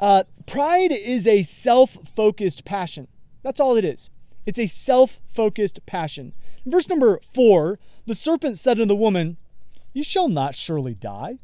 uh, 0.00 0.24
pride 0.46 0.92
is 0.92 1.26
a 1.26 1.42
self 1.42 1.98
focused 2.14 2.64
passion. 2.64 3.08
That's 3.42 3.60
all 3.60 3.76
it 3.76 3.84
is. 3.84 4.10
It's 4.46 4.58
a 4.58 4.66
self 4.66 5.20
focused 5.26 5.84
passion. 5.86 6.32
Verse 6.64 6.88
number 6.88 7.20
four, 7.32 7.78
the 8.06 8.14
serpent 8.14 8.58
said 8.58 8.78
unto 8.78 8.86
the 8.86 8.96
woman, 8.96 9.36
You 9.92 10.02
shall 10.02 10.28
not 10.28 10.54
surely 10.54 10.94
die. 10.94 11.38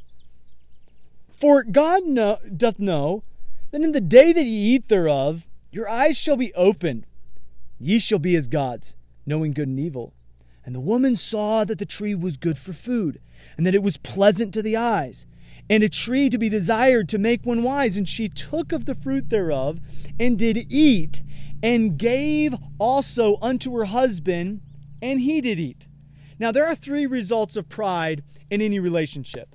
For 1.30 1.62
God 1.62 2.04
know, 2.04 2.38
doth 2.54 2.78
know 2.78 3.22
that 3.70 3.82
in 3.82 3.92
the 3.92 4.00
day 4.00 4.32
that 4.32 4.44
ye 4.44 4.74
eat 4.74 4.88
thereof, 4.88 5.46
your 5.72 5.88
eyes 5.88 6.16
shall 6.16 6.36
be 6.36 6.54
opened. 6.54 7.06
Ye 7.78 7.98
shall 7.98 8.18
be 8.18 8.36
as 8.36 8.46
gods, 8.46 8.96
knowing 9.24 9.52
good 9.52 9.68
and 9.68 9.80
evil. 9.80 10.12
And 10.64 10.74
the 10.74 10.80
woman 10.80 11.16
saw 11.16 11.64
that 11.64 11.78
the 11.78 11.86
tree 11.86 12.14
was 12.14 12.36
good 12.36 12.58
for 12.58 12.72
food, 12.72 13.20
and 13.56 13.66
that 13.66 13.74
it 13.74 13.82
was 13.82 13.96
pleasant 13.96 14.52
to 14.54 14.62
the 14.62 14.76
eyes, 14.76 15.26
and 15.70 15.84
a 15.84 15.88
tree 15.88 16.28
to 16.28 16.36
be 16.36 16.48
desired 16.48 17.08
to 17.08 17.16
make 17.16 17.46
one 17.46 17.62
wise. 17.62 17.96
And 17.96 18.06
she 18.06 18.28
took 18.28 18.72
of 18.72 18.86
the 18.86 18.94
fruit 18.94 19.30
thereof, 19.30 19.78
and 20.18 20.36
did 20.36 20.70
eat, 20.70 21.22
and 21.62 21.96
gave 21.96 22.54
also 22.78 23.38
unto 23.40 23.74
her 23.76 23.84
husband, 23.84 24.60
and 25.00 25.20
he 25.20 25.40
did 25.40 25.60
eat. 25.60 25.86
Now, 26.40 26.50
there 26.50 26.66
are 26.66 26.74
three 26.74 27.06
results 27.06 27.56
of 27.56 27.68
pride 27.68 28.24
in 28.50 28.60
any 28.60 28.80
relationship. 28.80 29.54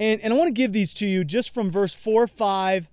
And, 0.00 0.20
and 0.22 0.32
I 0.32 0.36
want 0.36 0.48
to 0.48 0.52
give 0.52 0.72
these 0.72 0.94
to 0.94 1.06
you 1.06 1.22
just 1.22 1.52
from 1.52 1.70
verse 1.70 1.94
4, 1.94 2.26
5, 2.26 2.88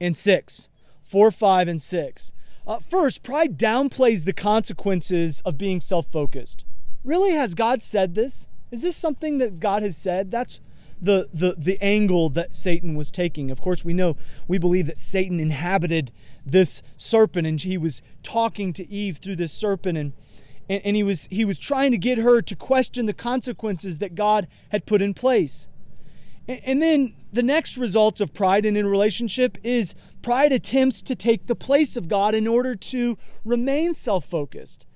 and 0.00 0.16
6. 0.16 0.68
4, 1.02 1.30
5, 1.30 1.68
and 1.68 1.82
6. 1.82 2.32
Uh, 2.66 2.78
first, 2.78 3.22
pride 3.22 3.58
downplays 3.58 4.24
the 4.24 4.32
consequences 4.34 5.40
of 5.46 5.56
being 5.56 5.80
self 5.80 6.06
focused. 6.06 6.66
Really, 7.02 7.32
has 7.32 7.54
God 7.54 7.82
said 7.82 8.14
this? 8.14 8.46
Is 8.70 8.82
this 8.82 8.96
something 8.96 9.38
that 9.38 9.60
God 9.60 9.82
has 9.82 9.96
said? 9.96 10.30
That's 10.30 10.60
the, 11.00 11.28
the, 11.32 11.54
the 11.56 11.78
angle 11.82 12.28
that 12.30 12.54
Satan 12.54 12.94
was 12.94 13.10
taking. 13.10 13.50
Of 13.50 13.60
course, 13.60 13.84
we 13.84 13.94
know, 13.94 14.16
we 14.46 14.58
believe 14.58 14.86
that 14.86 14.98
Satan 14.98 15.40
inhabited 15.40 16.12
this 16.44 16.82
serpent 16.96 17.46
and 17.46 17.60
he 17.60 17.78
was 17.78 18.02
talking 18.22 18.72
to 18.74 18.88
Eve 18.90 19.18
through 19.18 19.36
this 19.36 19.52
serpent 19.52 19.96
and, 19.96 20.12
and, 20.68 20.82
and 20.84 20.96
he, 20.96 21.02
was, 21.02 21.26
he 21.30 21.44
was 21.44 21.58
trying 21.58 21.90
to 21.90 21.98
get 21.98 22.18
her 22.18 22.40
to 22.42 22.56
question 22.56 23.06
the 23.06 23.12
consequences 23.12 23.98
that 23.98 24.14
God 24.14 24.46
had 24.70 24.86
put 24.86 25.02
in 25.02 25.14
place. 25.14 25.68
And, 26.46 26.60
and 26.64 26.82
then 26.82 27.14
the 27.32 27.42
next 27.42 27.76
result 27.76 28.20
of 28.20 28.34
pride 28.34 28.66
in 28.66 28.76
a 28.76 28.84
relationship 28.84 29.56
is 29.62 29.94
pride 30.22 30.52
attempts 30.52 31.02
to 31.02 31.14
take 31.14 31.46
the 31.46 31.54
place 31.54 31.96
of 31.96 32.08
God 32.08 32.34
in 32.34 32.46
order 32.46 32.74
to 32.74 33.16
remain 33.44 33.94
self 33.94 34.24
focused. 34.24 34.86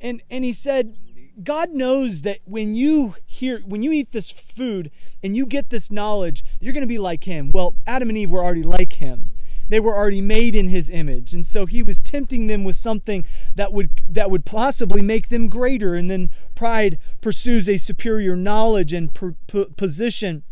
And, 0.00 0.22
and 0.30 0.44
he 0.44 0.52
said, 0.52 0.96
God 1.42 1.70
knows 1.70 2.22
that 2.22 2.40
when 2.44 2.74
you 2.74 3.14
hear, 3.26 3.60
when 3.64 3.82
you 3.82 3.92
eat 3.92 4.12
this 4.12 4.30
food 4.30 4.90
and 5.22 5.36
you 5.36 5.46
get 5.46 5.70
this 5.70 5.90
knowledge, 5.90 6.44
you're 6.60 6.72
going 6.72 6.82
to 6.82 6.88
be 6.88 6.98
like 6.98 7.24
him. 7.24 7.50
Well, 7.52 7.76
Adam 7.86 8.08
and 8.08 8.18
Eve 8.18 8.30
were 8.30 8.44
already 8.44 8.62
like 8.62 8.94
him. 8.94 9.30
They 9.68 9.80
were 9.80 9.94
already 9.94 10.20
made 10.20 10.56
in 10.56 10.68
his 10.68 10.90
image. 10.90 11.32
And 11.32 11.46
so 11.46 11.64
he 11.64 11.82
was 11.82 12.00
tempting 12.00 12.48
them 12.48 12.64
with 12.64 12.74
something 12.74 13.24
that 13.54 13.72
would 13.72 14.02
that 14.08 14.30
would 14.30 14.44
possibly 14.44 15.00
make 15.00 15.28
them 15.28 15.48
greater. 15.48 15.94
And 15.94 16.10
then 16.10 16.30
pride 16.56 16.98
pursues 17.20 17.68
a 17.68 17.76
superior 17.76 18.34
knowledge 18.34 18.92
and 18.92 19.14
per, 19.14 19.34
position 19.76 20.42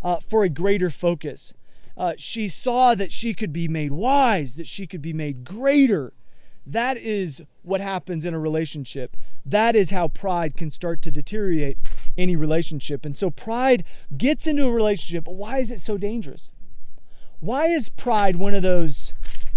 uh, 0.00 0.20
for 0.20 0.44
a 0.44 0.48
greater 0.48 0.90
focus. 0.90 1.54
Uh, 1.96 2.14
she 2.16 2.48
saw 2.48 2.94
that 2.94 3.10
she 3.10 3.34
could 3.34 3.52
be 3.52 3.66
made 3.66 3.90
wise, 3.90 4.54
that 4.54 4.68
she 4.68 4.86
could 4.86 5.02
be 5.02 5.12
made 5.12 5.42
greater. 5.44 6.12
That 6.70 6.98
is 6.98 7.42
what 7.62 7.80
happens 7.80 8.26
in 8.26 8.34
a 8.34 8.38
relationship. 8.38 9.16
That 9.44 9.74
is 9.74 9.90
how 9.90 10.08
pride 10.08 10.54
can 10.54 10.70
start 10.70 11.00
to 11.02 11.10
deteriorate 11.10 11.78
any 12.18 12.36
relationship. 12.36 13.06
And 13.06 13.16
so 13.16 13.30
pride 13.30 13.84
gets 14.16 14.46
into 14.46 14.66
a 14.66 14.70
relationship, 14.70 15.24
but 15.24 15.34
why 15.34 15.58
is 15.58 15.70
it 15.70 15.80
so 15.80 15.96
dangerous? 15.96 16.50
Why 17.40 17.66
is 17.66 17.88
pride 17.88 18.36
one 18.36 18.54
of 18.54 18.62
those 18.62 19.14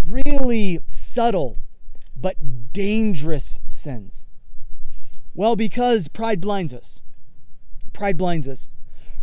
really 0.08 0.80
subtle 0.88 1.58
but 2.16 2.72
dangerous 2.72 3.60
sins? 3.68 4.26
Well, 5.34 5.58
because 5.58 6.08
pride 6.08 6.40
blinds 6.40 6.74
us. 6.74 7.02
Pride 7.92 8.16
blinds 8.18 8.48
us. 8.48 8.70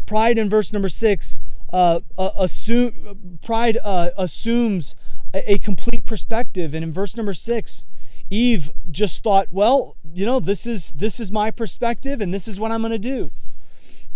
Pride 0.04 0.36
in 0.36 0.50
verse 0.50 0.74
number 0.74 0.90
six 0.90 1.40
uh, 1.72 1.98
uh, 2.16 2.30
assume 2.36 3.38
pride 3.42 3.78
uh, 3.84 4.10
assumes 4.16 4.94
a, 5.34 5.52
a 5.52 5.58
complete 5.58 6.04
perspective, 6.04 6.74
and 6.74 6.82
in 6.84 6.92
verse 6.92 7.16
number 7.16 7.34
six, 7.34 7.84
Eve 8.30 8.70
just 8.90 9.22
thought, 9.22 9.48
well, 9.50 9.96
you 10.12 10.26
know, 10.26 10.40
this 10.40 10.66
is 10.66 10.90
this 10.90 11.18
is 11.18 11.32
my 11.32 11.50
perspective 11.50 12.20
and 12.20 12.32
this 12.32 12.46
is 12.46 12.60
what 12.60 12.70
I'm 12.70 12.82
going 12.82 12.92
to 12.92 12.98
do. 12.98 13.30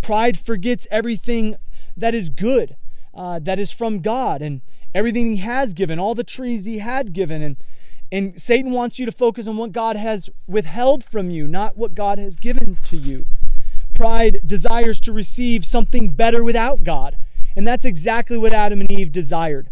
Pride 0.03 0.39
forgets 0.39 0.87
everything 0.91 1.57
that 1.97 2.15
is 2.15 2.29
good, 2.29 2.77
uh, 3.15 3.39
that 3.39 3.59
is 3.59 3.73
from 3.73 4.01
God, 4.01 4.43
and 4.43 4.61
everything 4.95 5.33
He 5.33 5.37
has 5.39 5.73
given, 5.73 5.99
all 5.99 6.15
the 6.15 6.25
trees 6.25 6.65
He 6.67 6.79
had 6.79 7.13
given, 7.13 7.43
and 7.43 7.57
and 8.11 8.39
Satan 8.39 8.73
wants 8.73 8.99
you 8.99 9.07
to 9.07 9.13
focus 9.13 9.47
on 9.47 9.57
what 9.57 9.73
God 9.73 9.97
has 9.97 10.29
withheld 10.47 11.03
from 11.03 11.31
you, 11.31 11.49
not 11.49 11.79
what 11.79 11.95
God 11.95 12.19
has 12.19 12.37
given 12.37 12.77
to 12.85 12.97
you. 12.99 13.25
Pride 13.95 14.43
desires 14.47 15.01
to 15.01 15.13
receive 15.15 15.65
something 15.65 16.11
better 16.11 16.45
without 16.45 16.85
God, 16.85 17.17
and 17.57 17.67
that's 17.67 17.87
exactly 17.87 18.37
what 18.37 18.53
Adam 18.53 18.83
and 18.83 18.91
Eve 18.91 19.13
desired. 19.13 19.71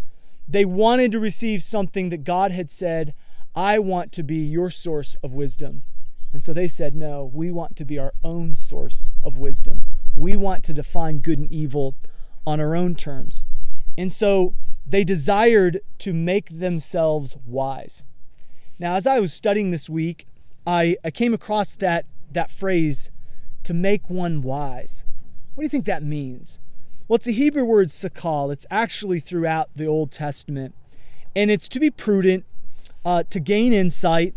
They 0.51 0.65
wanted 0.65 1.13
to 1.13 1.19
receive 1.19 1.63
something 1.63 2.09
that 2.09 2.25
God 2.25 2.51
had 2.51 2.69
said, 2.69 3.13
I 3.55 3.79
want 3.79 4.11
to 4.11 4.23
be 4.23 4.35
your 4.35 4.69
source 4.69 5.15
of 5.23 5.31
wisdom. 5.31 5.83
And 6.33 6.43
so 6.43 6.51
they 6.51 6.67
said, 6.67 6.93
No, 6.93 7.29
we 7.33 7.51
want 7.51 7.77
to 7.77 7.85
be 7.85 7.97
our 7.97 8.13
own 8.21 8.53
source 8.53 9.09
of 9.23 9.37
wisdom. 9.37 9.85
We 10.13 10.35
want 10.35 10.65
to 10.65 10.73
define 10.73 11.19
good 11.19 11.39
and 11.39 11.49
evil 11.51 11.95
on 12.45 12.59
our 12.59 12.75
own 12.75 12.95
terms. 12.95 13.45
And 13.97 14.11
so 14.11 14.53
they 14.85 15.05
desired 15.05 15.79
to 15.99 16.11
make 16.11 16.59
themselves 16.59 17.37
wise. 17.45 18.03
Now, 18.77 18.95
as 18.95 19.07
I 19.07 19.21
was 19.21 19.33
studying 19.33 19.71
this 19.71 19.89
week, 19.89 20.27
I, 20.67 20.97
I 21.01 21.11
came 21.11 21.33
across 21.33 21.75
that, 21.75 22.05
that 22.29 22.51
phrase, 22.51 23.09
to 23.63 23.73
make 23.73 24.09
one 24.09 24.41
wise. 24.41 25.05
What 25.55 25.61
do 25.61 25.65
you 25.65 25.69
think 25.69 25.85
that 25.85 26.03
means? 26.03 26.59
Well, 27.11 27.17
it's 27.17 27.27
a 27.27 27.31
Hebrew 27.31 27.65
word, 27.65 27.89
sakal. 27.89 28.53
It's 28.53 28.65
actually 28.71 29.19
throughout 29.19 29.69
the 29.75 29.85
Old 29.85 30.13
Testament. 30.13 30.73
And 31.35 31.51
it's 31.51 31.67
to 31.67 31.77
be 31.77 31.89
prudent, 31.89 32.45
uh, 33.03 33.23
to 33.31 33.41
gain 33.41 33.73
insight, 33.73 34.33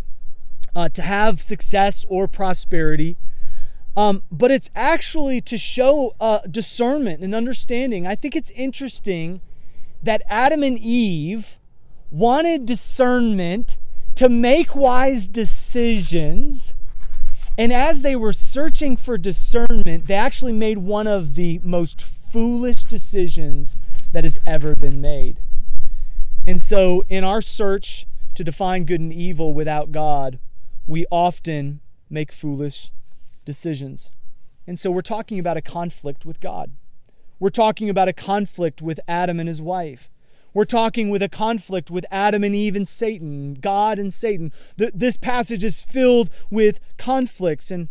uh, 0.74 0.88
to 0.88 1.02
have 1.02 1.40
success 1.40 2.04
or 2.08 2.26
prosperity. 2.26 3.16
Um, 3.96 4.24
but 4.28 4.50
it's 4.50 4.70
actually 4.74 5.40
to 5.42 5.56
show 5.56 6.16
uh, 6.18 6.40
discernment 6.50 7.22
and 7.22 7.32
understanding. 7.32 8.08
I 8.08 8.16
think 8.16 8.34
it's 8.34 8.50
interesting 8.50 9.40
that 10.02 10.22
Adam 10.28 10.64
and 10.64 10.76
Eve 10.76 11.60
wanted 12.10 12.66
discernment 12.66 13.76
to 14.16 14.28
make 14.28 14.74
wise 14.74 15.28
decisions. 15.28 16.74
And 17.56 17.72
as 17.72 18.02
they 18.02 18.16
were 18.16 18.32
searching 18.32 18.96
for 18.96 19.16
discernment, 19.16 20.06
they 20.06 20.14
actually 20.14 20.52
made 20.52 20.78
one 20.78 21.06
of 21.06 21.34
the 21.34 21.60
most 21.62 22.02
foolish 22.02 22.84
decisions 22.84 23.76
that 24.12 24.24
has 24.24 24.38
ever 24.46 24.74
been 24.74 25.00
made. 25.00 25.38
And 26.46 26.60
so, 26.60 27.04
in 27.08 27.24
our 27.24 27.40
search 27.40 28.06
to 28.34 28.44
define 28.44 28.84
good 28.84 29.00
and 29.00 29.12
evil 29.12 29.54
without 29.54 29.92
God, 29.92 30.38
we 30.86 31.06
often 31.10 31.80
make 32.10 32.32
foolish 32.32 32.90
decisions. 33.44 34.10
And 34.66 34.78
so 34.78 34.90
we're 34.90 35.02
talking 35.02 35.38
about 35.38 35.56
a 35.56 35.62
conflict 35.62 36.24
with 36.24 36.40
God. 36.40 36.72
We're 37.38 37.50
talking 37.50 37.90
about 37.90 38.08
a 38.08 38.12
conflict 38.12 38.80
with 38.80 39.00
Adam 39.06 39.38
and 39.38 39.48
his 39.48 39.60
wife. 39.60 40.10
We're 40.54 40.64
talking 40.64 41.10
with 41.10 41.20
a 41.20 41.28
conflict 41.28 41.90
with 41.90 42.06
Adam 42.12 42.44
and 42.44 42.54
Eve 42.54 42.76
and 42.76 42.88
Satan, 42.88 43.54
God 43.54 43.98
and 43.98 44.14
Satan. 44.14 44.52
This 44.76 45.16
passage 45.16 45.64
is 45.64 45.82
filled 45.82 46.30
with 46.48 46.78
conflicts. 46.96 47.72
And, 47.72 47.88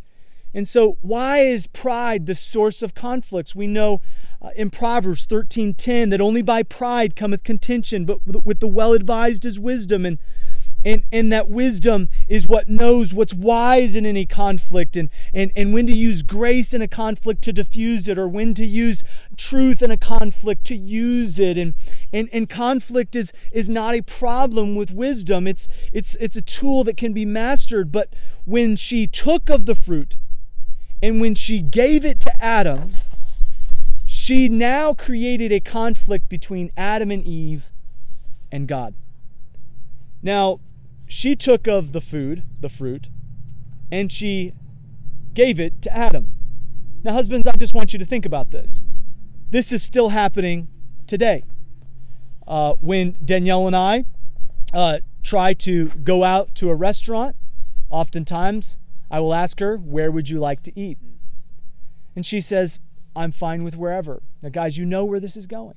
and 0.53 0.65
so, 0.65 0.97
why 1.01 1.39
is 1.39 1.67
pride 1.67 2.25
the 2.25 2.35
source 2.35 2.81
of 2.81 2.93
conflicts? 2.93 3.53
We 3.53 3.67
know 3.67 3.99
uh, 4.41 4.51
in 4.55 4.69
Proverbs 4.69 5.27
13:10 5.27 6.09
that 6.11 6.21
only 6.21 6.41
by 6.41 6.63
pride 6.63 7.17
cometh 7.17 7.43
contention, 7.43 8.05
but 8.05 8.25
with 8.25 8.61
the 8.61 8.67
well 8.67 8.93
advised 8.93 9.45
is 9.45 9.59
wisdom. 9.59 10.05
And 10.05 10.17
and, 10.85 11.03
and 11.11 11.31
that 11.31 11.49
wisdom 11.49 12.09
is 12.27 12.47
what 12.47 12.69
knows 12.69 13.13
what's 13.13 13.33
wise 13.33 13.95
in 13.95 14.05
any 14.05 14.25
conflict. 14.25 14.97
And, 14.97 15.09
and, 15.33 15.51
and 15.55 15.73
when 15.73 15.87
to 15.87 15.93
use 15.93 16.23
grace 16.23 16.73
in 16.73 16.81
a 16.81 16.87
conflict 16.87 17.41
to 17.43 17.53
diffuse 17.53 18.07
it 18.07 18.17
or 18.17 18.27
when 18.27 18.53
to 18.55 18.65
use 18.65 19.03
truth 19.37 19.81
in 19.81 19.91
a 19.91 19.97
conflict 19.97 20.65
to 20.65 20.75
use 20.75 21.39
it. 21.39 21.57
And, 21.57 21.73
and, 22.11 22.29
and 22.33 22.49
conflict 22.49 23.15
is, 23.15 23.31
is 23.51 23.69
not 23.69 23.95
a 23.95 24.01
problem 24.01 24.75
with 24.75 24.91
wisdom. 24.91 25.47
It's, 25.47 25.67
it's, 25.91 26.15
it's 26.15 26.35
a 26.35 26.41
tool 26.41 26.83
that 26.83 26.97
can 26.97 27.13
be 27.13 27.25
mastered. 27.25 27.91
But 27.91 28.13
when 28.45 28.75
she 28.75 29.07
took 29.07 29.49
of 29.49 29.65
the 29.65 29.75
fruit 29.75 30.17
and 31.01 31.21
when 31.21 31.35
she 31.35 31.61
gave 31.61 32.03
it 32.05 32.19
to 32.21 32.43
adam 32.43 32.91
she 34.05 34.47
now 34.47 34.93
created 34.93 35.51
a 35.51 35.59
conflict 35.59 36.29
between 36.29 36.71
adam 36.77 37.09
and 37.09 37.25
eve 37.25 37.71
and 38.51 38.67
god. 38.67 38.93
Now 40.21 40.59
she 41.13 41.35
took 41.35 41.67
of 41.67 41.91
the 41.91 42.01
food, 42.01 42.43
the 42.59 42.67
fruit, 42.67 43.09
and 43.91 44.11
she 44.11 44.53
gave 45.33 45.59
it 45.59 45.81
to 45.83 45.95
Adam. 45.95 46.31
Now, 47.03 47.13
husbands, 47.13 47.47
I 47.47 47.55
just 47.55 47.75
want 47.75 47.93
you 47.93 47.99
to 47.99 48.05
think 48.05 48.25
about 48.25 48.49
this. 48.49 48.81
This 49.51 49.71
is 49.71 49.83
still 49.83 50.09
happening 50.09 50.67
today. 51.05 51.43
Uh, 52.47 52.73
when 52.81 53.15
Danielle 53.23 53.67
and 53.67 53.75
I 53.75 54.05
uh, 54.73 54.99
try 55.21 55.53
to 55.53 55.89
go 55.89 56.23
out 56.23 56.55
to 56.55 56.69
a 56.71 56.75
restaurant, 56.75 57.35
oftentimes 57.91 58.77
I 59.11 59.19
will 59.19 59.35
ask 59.35 59.59
her, 59.59 59.77
Where 59.77 60.11
would 60.11 60.29
you 60.29 60.39
like 60.39 60.63
to 60.63 60.77
eat? 60.77 60.97
And 62.15 62.25
she 62.25 62.41
says, 62.41 62.79
I'm 63.15 63.31
fine 63.31 63.63
with 63.63 63.77
wherever. 63.77 64.23
Now, 64.41 64.49
guys, 64.49 64.77
you 64.77 64.85
know 64.85 65.05
where 65.05 65.19
this 65.19 65.37
is 65.37 65.45
going. 65.45 65.75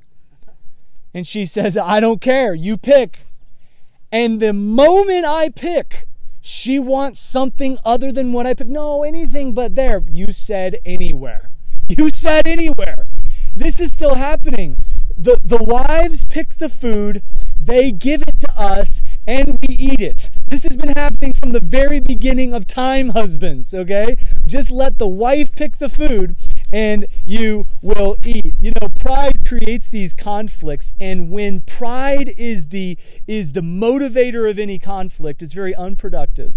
And 1.13 1.27
she 1.27 1.45
says, 1.45 1.77
I 1.77 2.01
don't 2.01 2.23
care. 2.23 2.55
You 2.55 2.79
pick. 2.79 3.27
And 4.13 4.41
the 4.41 4.53
moment 4.53 5.25
I 5.25 5.49
pick, 5.49 6.07
she 6.41 6.79
wants 6.79 7.21
something 7.21 7.79
other 7.85 8.13
than 8.13 8.33
what 8.33 8.47
I 8.47 8.55
pick. 8.55 8.69
No, 8.69 9.03
anything 9.03 9.53
but 9.53 9.75
there. 9.75 10.03
You 10.09 10.33
said 10.33 10.79
anywhere. 10.85 11.51
You 11.89 12.11
said 12.11 12.47
anywhere. 12.47 13.07
this 13.55 13.81
is 13.81 13.89
still 13.89 14.15
happening. 14.15 14.77
The, 15.17 15.41
the 15.43 15.63
wives 15.63 16.25
pick 16.25 16.59
the 16.59 16.69
food, 16.69 17.23
they 17.59 17.91
give 17.91 18.23
it 18.23 18.39
to 18.41 18.59
us, 18.59 19.01
and 19.27 19.59
we 19.63 19.77
eat 19.77 20.01
it. 20.01 20.31
This 20.49 20.65
has 20.65 20.77
been 20.77 20.93
happening 20.97 21.33
from 21.33 21.53
the 21.53 21.61
very 21.61 22.01
beginning 22.01 22.53
of 22.53 22.67
time, 22.67 23.11
husbands, 23.11 23.73
okay? 23.73 24.17
Just 24.47 24.71
let 24.71 24.99
the 24.99 25.07
wife 25.07 25.53
pick 25.53 25.79
the 25.79 25.89
food 25.89 26.37
and 26.73 27.07
you 27.25 27.65
will 27.83 28.17
eat. 28.25 28.55
You 28.61 28.73
know, 28.81 28.89
pride 28.89 29.47
creates 29.47 29.89
these 29.89 30.13
conflicts 30.13 30.93
and 31.01 31.31
when 31.31 31.61
pride 31.61 32.29
is 32.37 32.67
the 32.67 32.99
is 33.27 33.53
the 33.53 33.61
motivator 33.61 34.51
of 34.51 34.59
any 34.59 34.79
conflict, 34.79 35.43
it's 35.43 35.55
very 35.55 35.75
unproductive. 35.75 36.55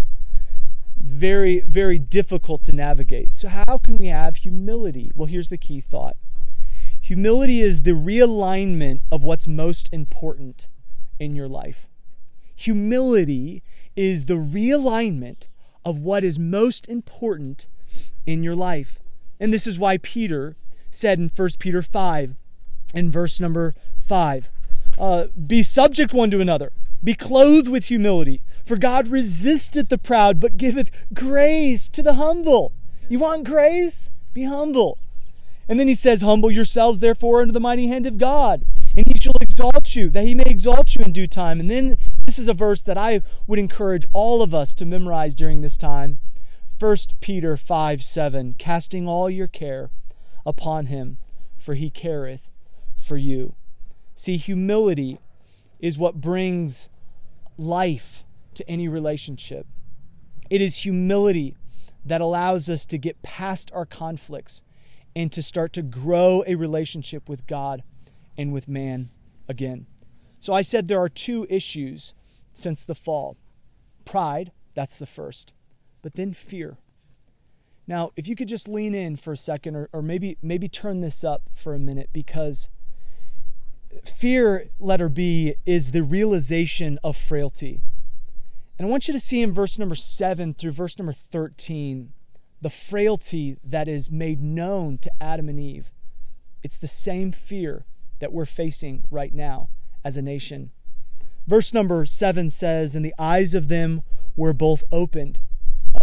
Very 0.98 1.60
very 1.60 1.98
difficult 1.98 2.62
to 2.64 2.72
navigate. 2.72 3.34
So 3.34 3.48
how 3.48 3.78
can 3.78 3.96
we 3.96 4.08
have 4.08 4.36
humility? 4.36 5.10
Well, 5.14 5.26
here's 5.26 5.48
the 5.48 5.58
key 5.58 5.80
thought. 5.80 6.16
Humility 7.00 7.62
is 7.62 7.82
the 7.82 7.92
realignment 7.92 9.00
of 9.10 9.22
what's 9.22 9.48
most 9.48 9.88
important 9.92 10.68
in 11.18 11.34
your 11.34 11.48
life. 11.48 11.88
Humility 12.54 13.62
is 13.96 14.26
the 14.26 14.34
realignment 14.34 15.46
of 15.84 15.98
what 15.98 16.22
is 16.22 16.38
most 16.38 16.88
important 16.88 17.66
in 18.26 18.42
your 18.42 18.54
life. 18.54 18.98
And 19.40 19.52
this 19.52 19.66
is 19.66 19.78
why 19.78 19.96
Peter 19.96 20.54
said 20.90 21.18
in 21.18 21.30
1 21.34 21.48
Peter 21.58 21.80
5, 21.80 22.34
in 22.94 23.10
verse 23.10 23.40
number 23.40 23.74
5, 24.06 24.50
uh, 24.98 25.26
Be 25.46 25.62
subject 25.62 26.12
one 26.12 26.30
to 26.30 26.40
another, 26.40 26.72
be 27.02 27.14
clothed 27.14 27.68
with 27.68 27.86
humility, 27.86 28.42
for 28.66 28.76
God 28.76 29.08
resisteth 29.08 29.88
the 29.88 29.98
proud, 29.98 30.38
but 30.38 30.58
giveth 30.58 30.90
grace 31.14 31.88
to 31.88 32.02
the 32.02 32.14
humble. 32.14 32.72
You 33.08 33.18
want 33.18 33.44
grace? 33.44 34.10
Be 34.34 34.44
humble. 34.44 34.98
And 35.68 35.80
then 35.80 35.88
he 35.88 35.94
says, 35.94 36.20
Humble 36.20 36.50
yourselves, 36.50 37.00
therefore, 37.00 37.40
under 37.40 37.52
the 37.52 37.60
mighty 37.60 37.86
hand 37.86 38.06
of 38.06 38.18
God, 38.18 38.64
and 38.96 39.06
he 39.06 39.20
shall 39.20 39.34
exalt 39.40 39.94
you, 39.94 40.10
that 40.10 40.26
he 40.26 40.34
may 40.34 40.44
exalt 40.44 40.94
you 40.96 41.04
in 41.04 41.12
due 41.12 41.28
time. 41.28 41.60
And 41.60 41.70
then 41.70 41.96
this 42.26 42.38
is 42.38 42.48
a 42.48 42.54
verse 42.54 42.82
that 42.82 42.98
I 42.98 43.22
would 43.46 43.58
encourage 43.58 44.04
all 44.12 44.42
of 44.42 44.52
us 44.52 44.74
to 44.74 44.84
memorize 44.84 45.34
during 45.34 45.60
this 45.60 45.76
time. 45.76 46.18
1 46.80 46.96
Peter 47.20 47.58
5 47.58 48.02
7, 48.02 48.54
casting 48.54 49.06
all 49.06 49.28
your 49.28 49.46
care 49.46 49.90
upon 50.46 50.86
him, 50.86 51.18
for 51.58 51.74
he 51.74 51.90
careth 51.90 52.48
for 52.96 53.18
you. 53.18 53.54
See, 54.14 54.38
humility 54.38 55.18
is 55.78 55.98
what 55.98 56.22
brings 56.22 56.88
life 57.58 58.24
to 58.54 58.66
any 58.68 58.88
relationship. 58.88 59.66
It 60.48 60.62
is 60.62 60.78
humility 60.78 61.54
that 62.04 62.22
allows 62.22 62.70
us 62.70 62.86
to 62.86 62.96
get 62.96 63.22
past 63.22 63.70
our 63.74 63.84
conflicts 63.84 64.62
and 65.14 65.30
to 65.32 65.42
start 65.42 65.74
to 65.74 65.82
grow 65.82 66.42
a 66.46 66.54
relationship 66.54 67.28
with 67.28 67.46
God 67.46 67.82
and 68.38 68.54
with 68.54 68.68
man 68.68 69.10
again. 69.46 69.86
So 70.40 70.54
I 70.54 70.62
said 70.62 70.88
there 70.88 71.02
are 71.02 71.10
two 71.10 71.46
issues 71.50 72.14
since 72.54 72.84
the 72.84 72.94
fall 72.94 73.36
pride, 74.06 74.50
that's 74.74 74.96
the 74.96 75.06
first, 75.06 75.52
but 76.02 76.14
then 76.14 76.32
fear. 76.32 76.78
Now, 77.86 78.12
if 78.16 78.28
you 78.28 78.36
could 78.36 78.48
just 78.48 78.68
lean 78.68 78.94
in 78.94 79.16
for 79.16 79.32
a 79.32 79.36
second 79.36 79.74
or, 79.74 79.88
or 79.92 80.02
maybe 80.02 80.38
maybe 80.42 80.68
turn 80.68 81.00
this 81.00 81.24
up 81.24 81.42
for 81.52 81.74
a 81.74 81.78
minute 81.78 82.10
because 82.12 82.68
fear, 84.04 84.68
letter 84.78 85.08
B, 85.08 85.56
is 85.66 85.90
the 85.90 86.02
realization 86.02 86.98
of 87.02 87.16
frailty. 87.16 87.80
And 88.78 88.86
I 88.86 88.90
want 88.90 89.08
you 89.08 89.12
to 89.12 89.20
see 89.20 89.42
in 89.42 89.52
verse 89.52 89.78
number 89.78 89.94
7 89.94 90.54
through 90.54 90.70
verse 90.70 90.98
number 90.98 91.12
13 91.12 92.12
the 92.62 92.70
frailty 92.70 93.56
that 93.64 93.88
is 93.88 94.10
made 94.10 94.40
known 94.40 94.98
to 94.98 95.10
Adam 95.20 95.48
and 95.48 95.58
Eve. 95.58 95.92
It's 96.62 96.78
the 96.78 96.88
same 96.88 97.32
fear 97.32 97.86
that 98.20 98.32
we're 98.32 98.44
facing 98.44 99.04
right 99.10 99.34
now 99.34 99.70
as 100.04 100.16
a 100.16 100.22
nation. 100.22 100.70
Verse 101.46 101.72
number 101.72 102.04
7 102.04 102.50
says, 102.50 102.94
And 102.94 103.04
the 103.04 103.14
eyes 103.18 103.54
of 103.54 103.68
them 103.68 104.02
were 104.36 104.52
both 104.52 104.84
opened. 104.92 105.40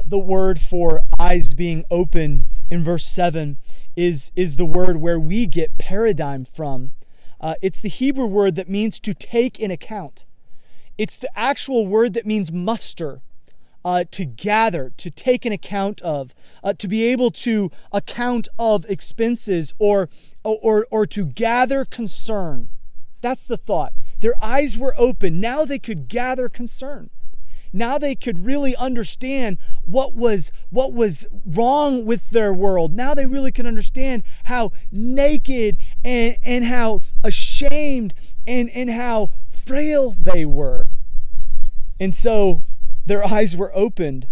The 0.05 0.17
word 0.17 0.59
for 0.59 1.01
eyes 1.19 1.53
being 1.53 1.85
open 1.89 2.45
in 2.69 2.83
verse 2.83 3.05
7 3.07 3.57
is, 3.95 4.31
is 4.35 4.55
the 4.55 4.65
word 4.65 4.97
where 4.97 5.19
we 5.19 5.45
get 5.45 5.77
paradigm 5.77 6.45
from. 6.45 6.91
Uh, 7.39 7.55
it's 7.61 7.79
the 7.79 7.89
Hebrew 7.89 8.25
word 8.25 8.55
that 8.55 8.69
means 8.69 8.99
to 9.01 9.13
take 9.13 9.59
in 9.59 9.71
account. 9.71 10.25
It's 10.97 11.17
the 11.17 11.29
actual 11.37 11.85
word 11.85 12.13
that 12.13 12.25
means 12.25 12.51
muster, 12.51 13.21
uh, 13.85 14.03
to 14.11 14.25
gather, 14.25 14.91
to 14.97 15.09
take 15.11 15.45
an 15.45 15.53
account 15.53 16.01
of, 16.01 16.33
uh, 16.63 16.73
to 16.73 16.87
be 16.87 17.05
able 17.05 17.31
to 17.31 17.71
account 17.91 18.47
of 18.57 18.85
expenses 18.89 19.73
or, 19.77 20.09
or, 20.43 20.87
or 20.89 21.05
to 21.05 21.25
gather 21.25 21.85
concern. 21.85 22.69
That's 23.21 23.43
the 23.43 23.57
thought. 23.57 23.93
Their 24.19 24.33
eyes 24.43 24.77
were 24.77 24.95
open. 24.97 25.39
Now 25.39 25.63
they 25.63 25.79
could 25.79 26.07
gather 26.07 26.49
concern. 26.49 27.09
Now 27.73 27.97
they 27.97 28.15
could 28.15 28.45
really 28.45 28.75
understand 28.75 29.57
what 29.85 30.13
was 30.13 30.51
what 30.69 30.93
was 30.93 31.25
wrong 31.45 32.05
with 32.05 32.29
their 32.31 32.53
world. 32.53 32.93
Now 32.93 33.13
they 33.13 33.25
really 33.25 33.51
could 33.51 33.65
understand 33.65 34.23
how 34.45 34.71
naked 34.91 35.77
and, 36.03 36.37
and 36.43 36.65
how 36.65 37.01
ashamed 37.23 38.13
and, 38.45 38.69
and 38.69 38.89
how 38.89 39.31
frail 39.47 40.15
they 40.17 40.45
were. 40.45 40.83
And 41.99 42.15
so 42.15 42.63
their 43.05 43.25
eyes 43.25 43.55
were 43.55 43.75
opened. 43.75 44.27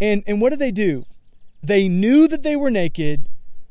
And, 0.00 0.22
and 0.26 0.40
what 0.40 0.50
did 0.50 0.58
they 0.58 0.70
do? 0.70 1.04
They 1.62 1.88
knew 1.88 2.26
that 2.28 2.42
they 2.42 2.56
were 2.56 2.70
naked. 2.70 3.28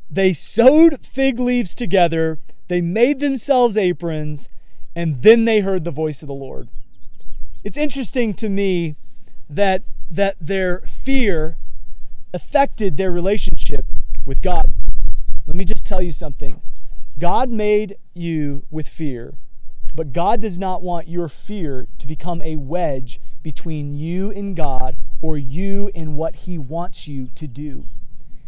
They 0.09 0.33
sewed 0.33 1.05
fig 1.05 1.39
leaves 1.39 1.73
together. 1.73 2.39
They 2.67 2.81
made 2.81 3.19
themselves 3.19 3.77
aprons. 3.77 4.49
And 4.95 5.21
then 5.23 5.45
they 5.45 5.61
heard 5.61 5.83
the 5.83 5.91
voice 5.91 6.21
of 6.21 6.27
the 6.27 6.33
Lord. 6.33 6.69
It's 7.61 7.77
interesting 7.77 8.33
to 8.35 8.47
me 8.47 8.95
that, 9.49 9.83
that 10.09 10.37
their 10.39 10.79
fear 10.79 11.57
affected 12.33 12.95
their 12.95 13.11
relationship 13.11 13.85
with 14.25 14.41
God. 14.41 14.73
Let 15.45 15.55
me 15.57 15.65
just 15.65 15.85
tell 15.85 16.01
you 16.01 16.11
something. 16.11 16.61
God 17.17 17.49
made 17.49 17.97
you 18.13 18.65
with 18.71 18.87
fear, 18.87 19.33
but 19.93 20.13
God 20.13 20.39
does 20.39 20.57
not 20.57 20.81
want 20.81 21.09
your 21.09 21.27
fear 21.27 21.87
to 21.97 22.07
become 22.07 22.41
a 22.41 22.55
wedge 22.55 23.19
between 23.43 23.93
you 23.93 24.31
and 24.31 24.55
God 24.55 24.95
or 25.21 25.37
you 25.37 25.91
and 25.93 26.15
what 26.15 26.35
He 26.37 26.57
wants 26.57 27.09
you 27.09 27.27
to 27.35 27.45
do. 27.45 27.85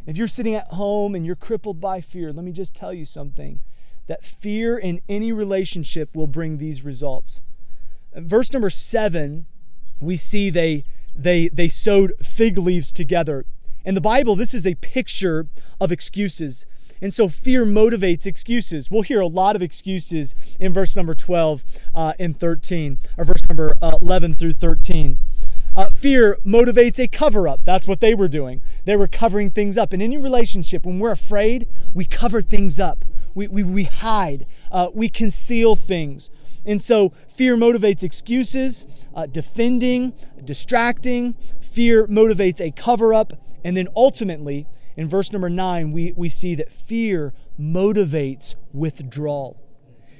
If 0.05 0.15
you're 0.15 0.27
sitting 0.27 0.55
at 0.55 0.67
home 0.67 1.15
and 1.15 1.25
you're 1.25 1.35
crippled 1.35 1.81
by 1.81 1.99
fear, 1.99 2.31
let 2.31 2.45
me 2.45 2.53
just 2.53 2.73
tell 2.73 2.93
you 2.93 3.03
something 3.03 3.59
that 4.07 4.23
fear 4.23 4.77
in 4.77 5.01
any 5.09 5.33
relationship 5.33 6.15
will 6.15 6.27
bring 6.27 6.57
these 6.57 6.83
results. 6.83 7.41
Verse 8.15 8.51
number 8.51 8.69
seven, 8.69 9.45
we 9.99 10.17
see 10.17 10.49
they 10.49 10.83
they 11.15 11.47
they 11.49 11.67
sewed 11.67 12.13
fig 12.21 12.57
leaves 12.57 12.91
together. 12.91 13.45
In 13.83 13.95
the 13.95 14.01
Bible, 14.01 14.35
this 14.35 14.53
is 14.53 14.65
a 14.65 14.75
picture 14.75 15.47
of 15.79 15.91
excuses. 15.91 16.65
And 17.01 17.13
so 17.13 17.27
fear 17.27 17.65
motivates 17.65 18.27
excuses. 18.27 18.91
We'll 18.91 19.01
hear 19.01 19.21
a 19.21 19.27
lot 19.27 19.55
of 19.55 19.63
excuses 19.63 20.35
in 20.59 20.71
verse 20.71 20.95
number 20.95 21.15
12 21.15 21.63
uh, 21.95 22.13
and 22.19 22.39
13, 22.39 22.99
or 23.17 23.25
verse 23.25 23.41
number 23.49 23.73
uh, 23.81 23.97
11 24.01 24.35
through 24.35 24.53
13. 24.53 25.17
Uh, 25.75 25.89
fear 25.91 26.37
motivates 26.45 26.99
a 26.99 27.07
cover 27.07 27.47
up. 27.47 27.61
That's 27.63 27.87
what 27.87 28.01
they 28.01 28.13
were 28.13 28.27
doing. 28.27 28.61
They 28.85 28.95
were 28.95 29.07
covering 29.07 29.49
things 29.49 29.77
up. 29.77 29.93
In 29.93 30.01
any 30.01 30.17
relationship, 30.17 30.85
when 30.85 30.99
we're 30.99 31.11
afraid, 31.11 31.67
we 31.93 32.05
cover 32.05 32.41
things 32.41 32.79
up, 32.79 33.03
we, 33.33 33.47
we, 33.47 33.63
we 33.63 33.85
hide, 33.85 34.45
uh, 34.69 34.89
we 34.93 35.09
conceal 35.09 35.75
things. 35.75 36.29
And 36.65 36.81
so 36.81 37.13
fear 37.27 37.57
motivates 37.57 38.03
excuses, 38.03 38.85
uh, 39.15 39.25
defending, 39.25 40.13
distracting. 40.43 41.35
Fear 41.59 42.07
motivates 42.07 42.61
a 42.61 42.71
cover 42.71 43.13
up. 43.13 43.33
And 43.63 43.75
then 43.75 43.87
ultimately, 43.95 44.67
in 44.95 45.07
verse 45.07 45.31
number 45.31 45.49
nine, 45.49 45.91
we, 45.91 46.13
we 46.15 46.29
see 46.29 46.55
that 46.55 46.71
fear 46.71 47.33
motivates 47.59 48.55
withdrawal. 48.73 49.59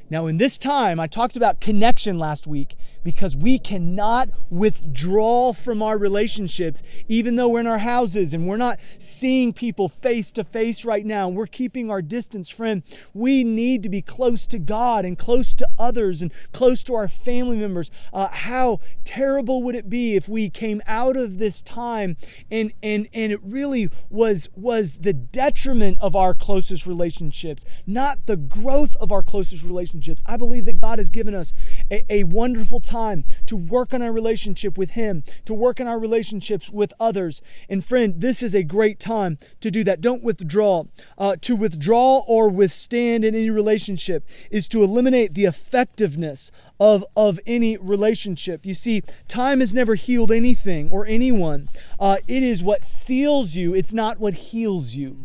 Now, 0.10 0.28
in 0.28 0.38
this 0.38 0.58
time, 0.58 1.00
I 1.00 1.08
talked 1.08 1.38
about 1.38 1.62
connection 1.62 2.20
last 2.20 2.46
week 2.46 2.76
because 3.04 3.36
we 3.36 3.58
cannot 3.60 4.30
withdraw 4.50 5.54
from 5.54 5.82
our 5.82 5.98
relationships, 5.98 6.84
even 7.08 7.36
though 7.36 7.50
we're 7.50 7.62
in 7.62 7.68
our 7.68 7.80
houses 7.80 8.34
and 8.34 8.48
we're 8.48 8.58
not 8.58 8.80
seeing 8.98 9.54
people 9.54 9.90
face 9.90 10.32
to 10.32 10.44
face 10.44 10.86
right 10.86 11.06
now. 11.06 11.28
and 11.28 11.38
We're 11.38 11.48
keeping 11.48 11.90
our 11.90 12.02
distance, 12.02 12.50
friend. 12.50 12.84
We 13.14 13.44
need 13.44 13.84
to 13.84 13.90
be 13.90 14.02
close 14.02 14.46
to 14.48 14.60
God 14.60 15.06
and 15.06 15.18
close 15.18 15.54
to 15.56 15.68
others 15.78 16.22
and 16.22 16.32
close 16.52 16.84
to 16.84 16.96
our 16.96 17.08
family 17.08 17.58
members. 17.58 17.92
Uh, 18.14 18.28
how 18.30 18.80
terrible 19.04 19.64
would 19.64 19.76
it 19.76 19.90
be 19.90 20.16
if 20.16 20.30
we 20.30 20.50
came 20.50 20.82
out 20.86 21.18
of 21.18 21.38
this 21.38 21.62
time 21.62 22.16
and 22.50 22.72
and 22.84 23.08
and 23.14 23.32
it 23.32 23.40
really 23.44 23.90
was 24.10 24.50
was 24.56 25.00
the 25.00 25.14
detriment 25.14 25.98
of 26.00 26.16
our 26.16 26.34
closest 26.34 26.86
relationships, 26.86 27.66
not 27.86 28.26
the 28.26 28.38
growth 28.38 28.96
of 28.98 29.12
our 29.12 29.24
closest 29.24 29.64
relationships. 29.64 30.22
I 30.26 30.38
believe 30.38 30.66
that 30.66 30.82
God 30.82 31.00
has 31.00 31.10
given 31.10 31.34
us 31.34 31.54
a, 31.90 32.06
a 32.12 32.24
wonderful 32.26 32.80
time 32.92 33.24
to 33.46 33.56
work 33.56 33.94
on 33.94 34.02
our 34.02 34.12
relationship 34.12 34.78
with 34.78 34.92
Him, 34.92 35.24
to 35.46 35.54
work 35.54 35.80
on 35.80 35.88
our 35.88 35.98
relationships 35.98 36.70
with 36.70 36.92
others. 37.00 37.42
And 37.70 37.86
friend, 37.86 38.16
this 38.18 38.44
is 38.44 38.54
a 38.54 38.64
great 38.64 39.00
time 39.00 39.38
to 39.62 39.72
do 39.72 39.84
that. 39.86 40.02
Don't 40.02 40.24
withdraw. 40.24 40.84
Uh, 41.18 41.38
to 41.42 41.56
withdraw 41.56 42.20
or 42.28 42.50
withstand 42.50 43.24
in 43.24 43.34
any 43.34 43.50
relationship 43.50 44.28
is 44.50 44.68
to 44.68 44.84
eliminate 44.84 45.34
the 45.34 45.46
effectiveness 45.46 46.52
of, 46.80 47.06
of 47.16 47.40
any 47.46 47.78
relationship. 47.78 48.66
You 48.66 48.74
see, 48.74 49.04
time 49.28 49.62
has 49.62 49.74
never 49.74 49.96
healed 49.96 50.32
anything 50.32 50.90
or 50.92 51.06
anyone. 51.06 51.70
Uh, 52.00 52.18
it 52.28 52.44
is 52.44 52.62
what 52.64 52.84
seals 52.84 53.56
you, 53.56 53.74
it's 53.74 53.94
not 53.94 54.20
what 54.20 54.34
heals 54.34 54.96
you. 54.96 55.18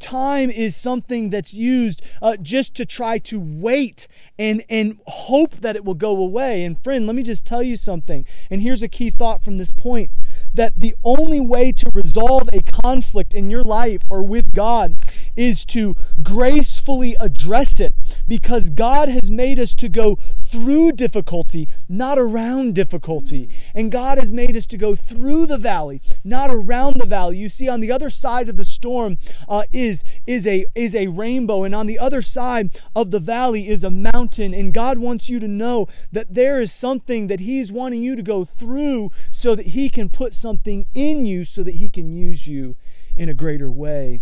Time 0.00 0.50
is 0.50 0.74
something 0.74 1.30
that's 1.30 1.54
used 1.54 2.02
uh, 2.20 2.36
just 2.36 2.74
to 2.74 2.84
try 2.84 3.18
to 3.18 3.38
wait 3.38 4.08
and, 4.38 4.64
and 4.68 4.98
hope 5.06 5.56
that 5.56 5.76
it 5.76 5.84
will 5.84 5.94
go 5.94 6.16
away. 6.16 6.64
And 6.64 6.82
friend, 6.82 7.06
let 7.06 7.14
me 7.14 7.22
just 7.22 7.44
tell 7.44 7.62
you 7.62 7.76
something. 7.76 8.24
And 8.50 8.62
here's 8.62 8.82
a 8.82 8.88
key 8.88 9.10
thought 9.10 9.44
from 9.44 9.58
this 9.58 9.70
point 9.70 10.10
that 10.54 10.78
the 10.78 10.94
only 11.04 11.40
way 11.40 11.72
to 11.72 11.90
resolve 11.92 12.48
a 12.52 12.62
conflict 12.62 13.34
in 13.34 13.50
your 13.50 13.62
life 13.62 14.02
or 14.10 14.22
with 14.22 14.54
God 14.54 14.96
is 15.36 15.64
to 15.66 15.96
gracefully 16.22 17.16
address 17.20 17.80
it 17.80 17.94
because 18.26 18.70
God 18.70 19.08
has 19.08 19.30
made 19.30 19.58
us 19.58 19.74
to 19.74 19.88
go 19.88 20.18
through 20.42 20.92
difficulty, 20.92 21.68
not 21.88 22.18
around 22.18 22.74
difficulty. 22.74 23.48
And 23.74 23.92
God 23.92 24.18
has 24.18 24.32
made 24.32 24.56
us 24.56 24.66
to 24.66 24.76
go 24.76 24.94
through 24.94 25.46
the 25.46 25.58
valley, 25.58 26.00
not 26.24 26.50
around 26.50 27.00
the 27.00 27.06
valley. 27.06 27.38
You 27.38 27.48
see, 27.48 27.68
on 27.68 27.80
the 27.80 27.92
other 27.92 28.10
side 28.10 28.48
of 28.48 28.56
the 28.56 28.64
storm 28.64 29.18
uh, 29.48 29.62
is, 29.72 30.04
is, 30.26 30.46
a, 30.46 30.66
is 30.74 30.94
a 30.94 31.06
rainbow, 31.08 31.64
and 31.64 31.74
on 31.74 31.86
the 31.86 31.98
other 31.98 32.22
side 32.22 32.80
of 32.94 33.10
the 33.10 33.20
valley 33.20 33.68
is 33.68 33.84
a 33.84 33.90
mountain. 33.90 34.52
And 34.52 34.74
God 34.74 34.98
wants 34.98 35.28
you 35.28 35.38
to 35.38 35.48
know 35.48 35.86
that 36.12 36.34
there 36.34 36.60
is 36.60 36.72
something 36.72 37.28
that 37.28 37.40
He's 37.40 37.72
wanting 37.72 38.02
you 38.02 38.16
to 38.16 38.22
go 38.22 38.44
through 38.44 39.12
so 39.30 39.54
that 39.54 39.68
He 39.68 39.88
can 39.88 40.08
put 40.08 40.34
something 40.40 40.86
in 40.94 41.26
you 41.26 41.44
so 41.44 41.62
that 41.62 41.76
He 41.76 41.88
can 41.88 42.12
use 42.12 42.46
you 42.46 42.76
in 43.16 43.28
a 43.28 43.34
greater 43.34 43.70
way. 43.70 44.20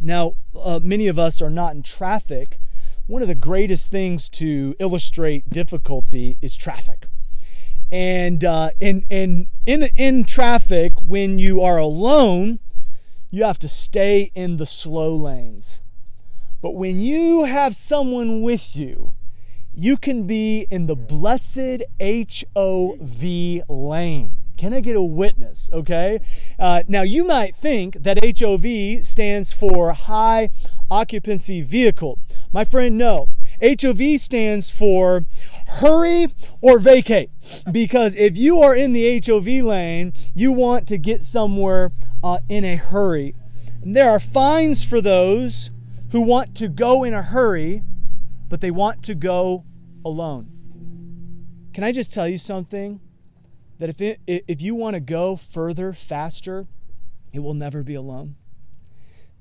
Now, 0.00 0.34
uh, 0.54 0.80
many 0.82 1.08
of 1.08 1.18
us 1.18 1.40
are 1.42 1.50
not 1.50 1.74
in 1.74 1.82
traffic 1.82 2.58
one 3.08 3.22
of 3.22 3.28
the 3.28 3.34
greatest 3.34 3.90
things 3.90 4.28
to 4.28 4.76
illustrate 4.78 5.48
difficulty 5.48 6.36
is 6.42 6.54
traffic. 6.54 7.06
And 7.90 8.44
uh, 8.44 8.70
in, 8.80 9.06
in, 9.08 9.48
in, 9.64 9.84
in 9.96 10.24
traffic, 10.24 10.92
when 11.00 11.38
you 11.38 11.62
are 11.62 11.78
alone, 11.78 12.60
you 13.30 13.44
have 13.44 13.58
to 13.60 13.68
stay 13.68 14.30
in 14.34 14.58
the 14.58 14.66
slow 14.66 15.16
lanes. 15.16 15.80
But 16.60 16.72
when 16.72 17.00
you 17.00 17.44
have 17.44 17.74
someone 17.74 18.42
with 18.42 18.76
you, 18.76 19.14
you 19.72 19.96
can 19.96 20.26
be 20.26 20.66
in 20.70 20.86
the 20.86 20.96
blessed 20.96 21.84
HOV 21.98 23.22
lane. 23.70 24.37
Can 24.58 24.74
I 24.74 24.80
get 24.80 24.96
a 24.96 25.02
witness? 25.02 25.70
Okay. 25.72 26.20
Uh, 26.58 26.82
now, 26.88 27.02
you 27.02 27.24
might 27.24 27.54
think 27.54 28.02
that 28.02 28.18
HOV 28.40 29.04
stands 29.04 29.52
for 29.52 29.92
high 29.92 30.50
occupancy 30.90 31.62
vehicle. 31.62 32.18
My 32.52 32.64
friend, 32.64 32.98
no. 32.98 33.28
HOV 33.62 34.20
stands 34.20 34.68
for 34.68 35.24
hurry 35.68 36.26
or 36.60 36.80
vacate. 36.80 37.30
Because 37.70 38.16
if 38.16 38.36
you 38.36 38.60
are 38.60 38.74
in 38.74 38.92
the 38.92 39.22
HOV 39.24 39.46
lane, 39.64 40.12
you 40.34 40.50
want 40.50 40.88
to 40.88 40.98
get 40.98 41.22
somewhere 41.22 41.92
uh, 42.22 42.38
in 42.48 42.64
a 42.64 42.76
hurry. 42.76 43.36
And 43.82 43.94
there 43.94 44.10
are 44.10 44.20
fines 44.20 44.84
for 44.84 45.00
those 45.00 45.70
who 46.10 46.20
want 46.20 46.56
to 46.56 46.68
go 46.68 47.04
in 47.04 47.14
a 47.14 47.22
hurry, 47.22 47.84
but 48.48 48.60
they 48.60 48.72
want 48.72 49.04
to 49.04 49.14
go 49.14 49.64
alone. 50.04 50.48
Can 51.72 51.84
I 51.84 51.92
just 51.92 52.12
tell 52.12 52.26
you 52.26 52.38
something? 52.38 53.00
That 53.78 53.88
if, 53.88 54.00
it, 54.00 54.20
if 54.26 54.60
you 54.60 54.74
want 54.74 54.94
to 54.94 55.00
go 55.00 55.36
further, 55.36 55.92
faster, 55.92 56.66
it 57.32 57.40
will 57.40 57.54
never 57.54 57.82
be 57.82 57.94
alone. 57.94 58.36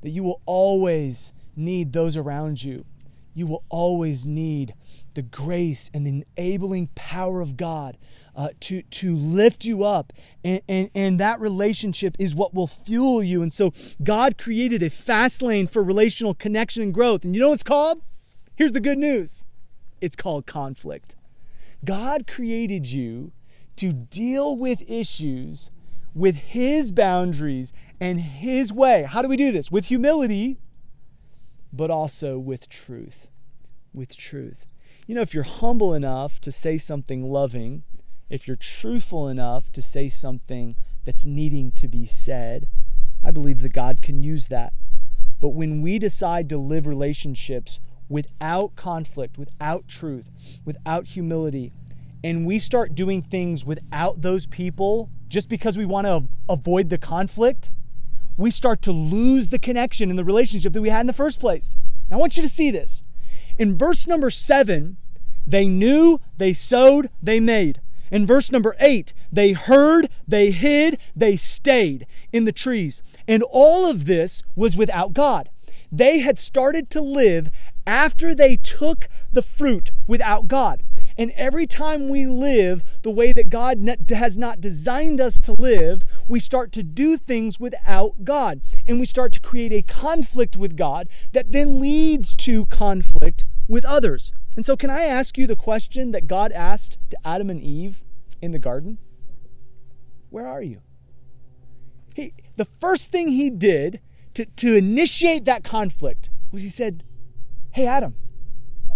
That 0.02 0.10
you 0.10 0.23
will 0.23 0.41
always 0.45 1.34
need 1.56 1.93
those 1.93 2.15
around 2.15 2.63
you. 2.63 2.86
You 3.34 3.47
will 3.47 3.63
always 3.69 4.26
need 4.26 4.73
the 5.13 5.21
grace 5.21 5.91
and 5.93 6.06
the 6.06 6.26
enabling 6.38 6.88
power 6.95 7.41
of 7.41 7.56
God 7.56 7.97
uh, 8.36 8.50
to, 8.62 8.84
to 8.84 9.15
lift 9.15 9.65
you 9.65 9.84
up. 9.84 10.13
And, 10.43 10.62
and, 10.67 10.89
and 10.93 11.19
that 11.19 11.39
relationship 11.39 12.15
is 12.19 12.36
what 12.36 12.54
will 12.54 12.67
fuel 12.67 13.23
you. 13.23 13.41
And 13.41 13.54
so 13.54 13.73
God 14.04 14.38
created 14.38 14.82
a 14.82 14.89
fast 14.89 15.41
lane 15.41 15.67
for 15.67 15.84
relational 15.84 16.34
connection 16.34 16.84
and 16.84 16.93
growth. 16.93 17.26
And 17.26 17.36
you 17.36 17.41
know 17.41 17.50
what 17.50 17.56
it's 17.56 17.63
called? 17.63 18.02
Here's 18.56 18.73
the 18.73 18.80
good 18.80 18.97
news 18.97 19.43
it's 20.02 20.15
called 20.15 20.45
conflict. 20.45 21.15
God 21.84 22.28
created 22.28 22.88
you 22.88 23.32
to 23.78 23.94
deal 23.94 24.56
with 24.56 24.84
issues 24.90 25.72
with 26.13 26.38
His 26.38 26.92
boundaries 26.92 27.72
and 28.00 28.20
His 28.20 28.74
way. 28.74 29.04
How 29.04 29.22
do 29.22 29.28
we 29.28 29.38
do 29.38 29.52
this? 29.52 29.72
With 29.72 29.86
humility, 29.86 30.58
but 31.72 31.92
also 31.92 32.38
with 32.38 32.70
truth. 32.70 33.28
With 33.94 34.18
truth. 34.18 34.66
You 35.06 35.16
know, 35.16 35.22
if 35.22 35.34
you're 35.34 35.44
humble 35.44 35.94
enough 35.94 36.42
to 36.42 36.52
say 36.52 36.78
something 36.78 37.24
loving, 37.24 37.84
if 38.30 38.48
you're 38.48 38.58
truthful 38.58 39.28
enough 39.28 39.72
to 39.72 39.82
say 39.82 40.10
something 40.10 40.76
that's 41.06 41.24
needing 41.26 41.72
to 41.74 41.88
be 41.88 42.06
said, 42.06 42.68
I 43.24 43.32
believe 43.32 43.62
that 43.62 43.74
God 43.74 44.02
can 44.02 44.24
use 44.24 44.48
that. 44.50 44.74
But 45.40 45.50
when 45.50 45.82
we 45.82 46.00
decide 46.00 46.50
to 46.50 46.58
live 46.58 46.88
relationships 46.88 47.80
without 48.10 48.76
conflict, 48.76 49.38
without 49.38 49.88
truth, 49.88 50.32
without 50.66 51.08
humility, 51.08 51.72
and 52.23 52.45
we 52.45 52.60
start 52.60 52.95
doing 52.95 53.21
things 53.21 53.65
without 53.65 54.21
those 54.21 54.45
people 54.47 55.10
just 55.27 55.49
because 55.49 55.77
we 55.77 55.86
want 55.86 56.08
to 56.08 56.25
avoid 56.49 56.89
the 56.89 56.97
conflict, 56.97 57.71
we 58.38 58.51
start 58.51 58.82
to 58.84 58.91
lose 58.91 59.49
the 59.49 59.60
connection 59.60 60.10
and 60.10 60.17
the 60.17 60.23
relationship 60.23 60.73
that 60.73 60.82
we 60.82 60.89
had 60.89 61.01
in 61.01 61.08
the 61.08 61.13
first 61.13 61.39
place. 61.39 61.75
Now, 62.10 62.17
I 62.17 62.19
want 62.19 62.38
you 62.38 62.43
to 62.43 62.49
see 62.49 62.71
this. 62.71 63.03
In 63.58 63.77
verse 63.77 64.08
number 64.08 64.30
seven, 64.30 64.97
they 65.45 65.67
knew, 65.67 66.21
they 66.38 66.53
sowed, 66.53 67.10
they 67.21 67.39
made. 67.39 67.82
In 68.12 68.25
verse 68.25 68.51
number 68.51 68.75
eight, 68.80 69.13
they 69.32 69.51
heard, 69.51 70.10
they 70.27 70.51
hid, 70.51 70.97
they 71.15 71.36
stayed 71.36 72.06
in 72.32 72.45
the 72.45 72.51
trees. 72.51 73.01
And 73.27 73.43
all 73.43 73.89
of 73.89 74.06
this 74.06 74.43
was 74.56 74.77
without 74.77 75.13
God. 75.13 75.49
They 75.91 76.19
had 76.19 76.39
started 76.39 76.89
to 76.91 77.01
live 77.01 77.49
after 77.86 78.36
they 78.36 78.58
took 78.58 79.08
the 79.32 79.41
fruit 79.41 79.91
without 80.06 80.47
God. 80.47 80.84
And 81.17 81.32
every 81.32 81.65
time 81.65 82.10
we 82.10 82.27
live 82.27 82.84
the 83.01 83.10
way 83.10 83.34
that 83.34 83.49
God 83.49 83.80
has 84.10 84.38
not 84.38 84.62
designed 84.62 85.19
us 85.19 85.38
to 85.39 85.53
live, 85.53 86.03
we 86.27 86.39
start 86.39 86.71
to 86.73 86.84
do 86.84 87.17
things 87.17 87.60
without 87.60 88.23
God. 88.23 88.62
And 88.88 88.99
we 88.99 89.06
start 89.06 89.32
to 89.34 89.39
create 89.39 89.73
a 89.73 89.82
conflict 89.82 90.58
with 90.58 90.77
God 90.77 91.08
that 91.32 91.51
then 91.51 91.80
leads 91.80 92.36
to 92.38 92.67
conflict 92.67 93.45
with 93.67 93.84
others. 93.84 94.32
And 94.56 94.65
so, 94.65 94.77
can 94.77 94.89
I 94.89 95.03
ask 95.03 95.38
you 95.38 95.47
the 95.47 95.56
question 95.56 96.12
that 96.12 96.27
God 96.27 96.51
asked 96.51 96.97
to 97.10 97.17
Adam 97.25 97.49
and 97.49 97.62
Eve 97.62 98.03
in 98.41 98.51
the 98.51 98.60
garden? 98.60 98.97
Where 100.30 100.47
are 100.47 100.62
you? 100.62 100.82
He, 102.15 102.34
the 102.56 102.65
first 102.65 103.12
thing 103.12 103.30
he 103.30 103.49
did 103.49 104.01
to, 104.34 104.45
to 104.45 104.75
initiate 104.75 105.45
that 105.45 105.63
conflict 105.63 106.30
was 106.51 106.63
he 106.63 106.69
said, 106.69 107.03
Hey, 107.71 107.86
Adam, 107.86 108.15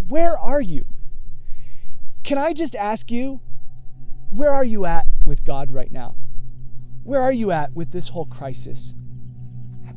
where 0.08 0.38
are 0.38 0.62
you? 0.62 0.86
Can 2.24 2.38
I 2.38 2.54
just 2.54 2.76
ask 2.76 3.12
you, 3.12 3.42
where 4.30 4.52
are 4.52 4.64
you 4.64 4.86
at 4.86 5.08
with 5.26 5.44
God 5.44 5.72
right 5.72 5.92
now? 5.92 6.16
Where 7.04 7.22
are 7.22 7.34
you 7.34 7.52
at 7.52 7.74
with 7.74 7.92
this 7.92 8.10
whole 8.10 8.26
crisis? 8.26 8.94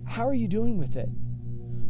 How 0.06 0.26
are 0.26 0.34
you 0.34 0.48
doing 0.48 0.78
with 0.78 0.96
it? 0.96 1.08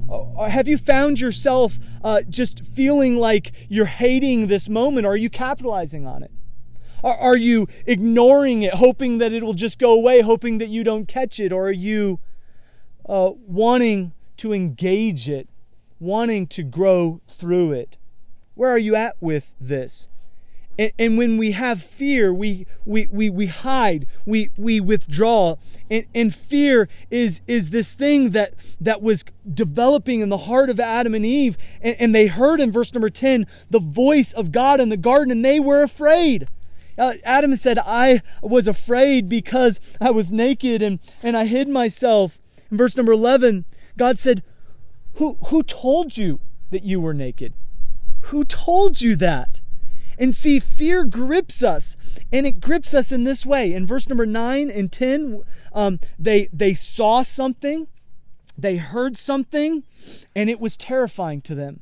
Or 0.09 0.49
have 0.49 0.69
you 0.69 0.77
found 0.77 1.19
yourself 1.21 1.79
uh, 2.03 2.23
just 2.23 2.65
feeling 2.65 3.17
like 3.17 3.53
you're 3.69 3.87
hating 3.87 4.49
this 4.49 4.69
moment? 4.69 5.07
Or 5.07 5.11
are 5.11 5.17
you 5.17 5.31
capitalizing 5.31 6.07
on 6.07 6.23
it? 6.23 6.31
Are 7.03 7.37
you 7.37 7.69
ignoring 7.87 8.63
it, 8.63 8.75
hoping 8.75 9.19
that 9.19 9.33
it 9.33 9.43
will 9.43 9.55
just 9.55 9.79
go 9.79 9.93
away, 9.93 10.21
hoping 10.21 10.59
that 10.59 10.69
you 10.69 10.85
don't 10.85 11.07
catch 11.07 11.39
it? 11.39 11.53
Or 11.53 11.69
are 11.69 11.73
you 11.73 12.19
uh, 13.09 13.31
wanting 13.47 14.13
to 14.39 14.53
engage 14.53 15.29
it, 15.29 15.49
wanting 16.01 16.47
to 16.49 16.63
grow 16.63 17.21
through 17.29 17.73
it? 17.73 17.99
Where 18.55 18.71
are 18.71 18.79
you 18.79 18.95
at 18.95 19.17
with 19.21 19.51
this? 19.61 20.09
And, 20.79 20.93
and, 20.99 21.19
when 21.19 21.37
we 21.37 21.53
have 21.53 21.83
fear, 21.83 22.33
we, 22.33 22.67
we, 22.85 23.07
we, 23.11 23.31
we 23.31 23.47
hide, 23.47 24.07
we, 24.27 24.51
we 24.57 24.81
withdraw. 24.81 25.57
And, 25.91 26.05
and 26.15 26.35
fear 26.35 26.89
is, 27.11 27.41
is 27.47 27.71
this 27.71 27.93
thing 27.95 28.31
that, 28.31 28.55
that 28.81 29.01
was 29.01 29.25
developing 29.53 30.21
in 30.21 30.29
the 30.29 30.39
heart 30.39 30.71
of 30.71 30.81
Adam 30.81 31.15
and 31.15 31.25
Eve. 31.25 31.57
And, 31.81 31.97
and 32.01 32.15
they 32.15 32.27
heard 32.27 32.61
in 32.61 32.73
verse 32.73 32.93
number 32.93 33.11
10 33.11 33.47
the 33.71 33.81
voice 33.81 34.33
of 34.33 34.53
God 34.53 34.81
in 34.81 34.89
the 34.89 34.97
garden, 34.97 35.31
and 35.31 35.45
they 35.45 35.61
were 35.61 35.83
afraid. 35.83 36.49
Uh, 36.97 37.15
Adam 37.25 37.57
said, 37.57 37.79
I 37.79 38.23
was 38.43 38.69
afraid 38.69 39.29
because 39.29 39.81
I 40.01 40.11
was 40.11 40.31
naked 40.31 40.83
and, 40.83 41.01
and 41.23 41.37
I 41.37 41.47
hid 41.47 41.69
myself. 41.69 42.39
In 42.71 42.77
verse 42.77 42.97
number 42.97 43.13
11, 43.13 43.65
God 43.97 44.19
said, 44.19 44.43
who, 45.15 45.37
who 45.47 45.63
told 45.63 46.17
you 46.17 46.41
that 46.71 46.83
you 46.83 47.01
were 47.01 47.15
naked? 47.15 47.55
Who 48.23 48.45
told 48.45 49.01
you 49.01 49.17
that? 49.17 49.61
And 50.19 50.35
see, 50.35 50.61
fear 50.61 51.05
grips 51.05 51.63
us, 51.63 51.97
and 52.33 52.47
it 52.47 52.61
grips 52.61 52.95
us 52.95 53.13
in 53.13 53.25
this 53.25 53.45
way. 53.45 53.73
In 53.73 53.87
verse 53.87 54.09
number 54.09 54.27
9 54.27 54.71
and 54.71 54.91
10, 54.93 55.43
um, 55.73 56.01
they, 56.19 56.49
they 56.53 56.75
saw 56.75 57.23
something, 57.23 57.89
they 58.57 58.77
heard 58.77 59.17
something, 59.19 59.83
and 60.35 60.49
it 60.49 60.61
was 60.61 60.77
terrifying 60.77 61.41
to 61.43 61.55
them. 61.55 61.81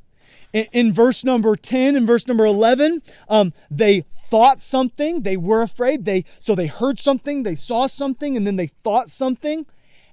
In, 0.52 0.66
in 0.72 0.92
verse 0.92 1.24
number 1.24 1.56
10 1.56 1.96
and 1.96 2.06
verse 2.06 2.26
number 2.26 2.44
11, 2.46 3.02
um, 3.28 3.52
they 3.70 4.04
thought 4.32 4.62
something, 4.62 5.22
they 5.22 5.36
were 5.36 5.60
afraid. 5.60 6.06
They 6.06 6.24
so 6.38 6.54
they 6.54 6.66
heard 6.66 6.98
something, 6.98 7.42
they 7.42 7.54
saw 7.54 7.86
something, 7.86 8.34
and 8.34 8.46
then 8.46 8.56
they 8.56 8.68
thought 8.68 9.10
something. 9.10 9.66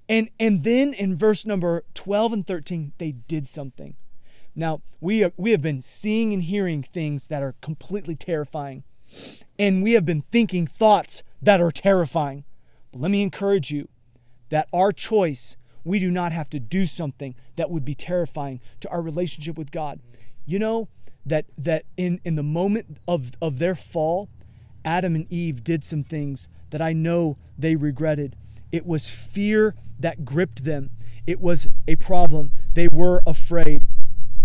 And 0.09 0.29
and 0.37 0.65
then 0.65 0.93
in 0.93 1.15
verse 1.15 1.45
number 1.45 1.85
12 1.93 2.33
and 2.33 2.47
13, 2.47 2.91
they 2.97 3.13
did 3.13 3.47
something. 3.47 3.95
Now, 4.59 4.81
we, 4.99 5.23
are, 5.23 5.31
we 5.37 5.51
have 5.51 5.61
been 5.61 5.81
seeing 5.81 6.33
and 6.33 6.43
hearing 6.43 6.83
things 6.83 7.27
that 7.27 7.41
are 7.41 7.55
completely 7.61 8.13
terrifying, 8.13 8.83
and 9.57 9.81
we 9.81 9.93
have 9.93 10.05
been 10.05 10.23
thinking 10.33 10.67
thoughts 10.67 11.23
that 11.41 11.61
are 11.61 11.71
terrifying. 11.71 12.43
But 12.91 12.99
let 12.99 13.09
me 13.09 13.21
encourage 13.21 13.71
you 13.71 13.87
that 14.49 14.67
our 14.73 14.91
choice, 14.91 15.55
we 15.85 15.97
do 15.97 16.11
not 16.11 16.33
have 16.33 16.49
to 16.49 16.59
do 16.59 16.85
something 16.85 17.35
that 17.55 17.71
would 17.71 17.85
be 17.85 17.95
terrifying 17.95 18.59
to 18.81 18.89
our 18.89 19.01
relationship 19.01 19.57
with 19.57 19.71
God. 19.71 20.01
You 20.45 20.59
know 20.59 20.89
that 21.25 21.45
that 21.57 21.85
in, 21.95 22.19
in 22.25 22.35
the 22.35 22.43
moment 22.43 22.97
of, 23.07 23.31
of 23.41 23.59
their 23.59 23.75
fall, 23.75 24.27
Adam 24.83 25.15
and 25.15 25.31
Eve 25.31 25.63
did 25.63 25.85
some 25.85 26.03
things 26.03 26.49
that 26.71 26.81
I 26.81 26.91
know 26.91 27.37
they 27.57 27.77
regretted. 27.77 28.35
It 28.73 28.85
was 28.85 29.07
fear 29.07 29.75
that 29.97 30.25
gripped 30.25 30.65
them. 30.65 30.89
It 31.25 31.39
was 31.39 31.69
a 31.87 31.95
problem. 31.95 32.51
They 32.73 32.89
were 32.91 33.23
afraid. 33.25 33.87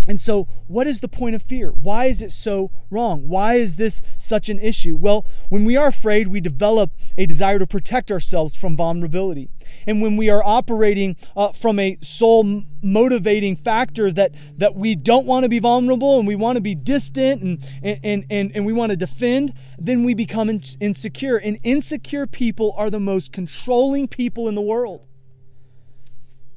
And 0.07 0.21
so, 0.21 0.47
what 0.67 0.87
is 0.87 0.99
the 0.99 1.07
point 1.07 1.35
of 1.35 1.41
fear? 1.41 1.71
Why 1.71 2.05
is 2.05 2.21
it 2.21 2.31
so 2.31 2.71
wrong? 2.89 3.27
Why 3.27 3.55
is 3.55 3.75
this 3.75 4.01
such 4.17 4.49
an 4.49 4.59
issue? 4.59 4.95
Well, 4.95 5.25
when 5.49 5.65
we 5.65 5.75
are 5.75 5.87
afraid, 5.87 6.27
we 6.27 6.41
develop 6.41 6.91
a 7.17 7.25
desire 7.25 7.59
to 7.59 7.67
protect 7.67 8.11
ourselves 8.11 8.55
from 8.55 8.77
vulnerability. 8.77 9.49
And 9.87 10.01
when 10.01 10.15
we 10.15 10.29
are 10.29 10.43
operating 10.43 11.15
uh, 11.35 11.51
from 11.51 11.79
a 11.79 11.97
soul 12.01 12.63
motivating 12.83 13.55
factor 13.55 14.11
that, 14.11 14.31
that 14.57 14.75
we 14.75 14.95
don't 14.95 15.25
want 15.25 15.43
to 15.43 15.49
be 15.49 15.59
vulnerable 15.59 16.19
and 16.19 16.27
we 16.27 16.35
want 16.35 16.57
to 16.57 16.61
be 16.61 16.75
distant 16.75 17.41
and, 17.41 17.65
and, 17.81 18.25
and, 18.29 18.51
and 18.53 18.65
we 18.65 18.73
want 18.73 18.91
to 18.91 18.95
defend, 18.95 19.53
then 19.79 20.03
we 20.03 20.13
become 20.13 20.49
insecure. 20.79 21.37
And 21.37 21.57
insecure 21.63 22.27
people 22.27 22.73
are 22.77 22.91
the 22.91 22.99
most 22.99 23.31
controlling 23.31 24.07
people 24.07 24.47
in 24.47 24.55
the 24.55 24.61
world 24.61 25.07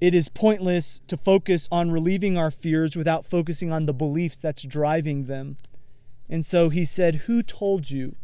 it 0.00 0.14
is 0.14 0.28
pointless 0.28 1.00
to 1.08 1.16
focus 1.16 1.68
on 1.72 1.90
relieving 1.90 2.38
our 2.38 2.50
fears 2.50 2.94
without 2.94 3.26
focusing 3.26 3.72
on 3.72 3.86
the 3.86 3.92
beliefs 3.92 4.36
that's 4.36 4.62
driving 4.62 5.24
them. 5.24 5.56
And 6.28 6.46
so 6.46 6.68
he 6.68 6.84
said, 6.84 7.22
Who 7.26 7.42
told 7.42 7.90
you? 7.90 8.14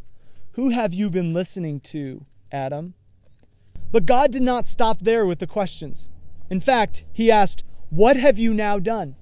Who 0.53 0.69
have 0.69 0.93
you 0.93 1.09
been 1.09 1.33
listening 1.33 1.81
to, 1.81 2.25
Adam? 2.51 2.93
But 3.91 4.05
God 4.05 4.31
did 4.31 4.41
not 4.41 4.67
stop 4.67 5.01
there 5.01 5.25
with 5.25 5.39
the 5.39 5.47
questions. 5.47 6.07
In 6.49 6.61
fact, 6.61 7.03
he 7.11 7.29
asked, 7.29 7.63
What 7.89 8.15
have 8.15 8.39
you 8.39 8.53
now 8.53 8.79
done? 8.79 9.15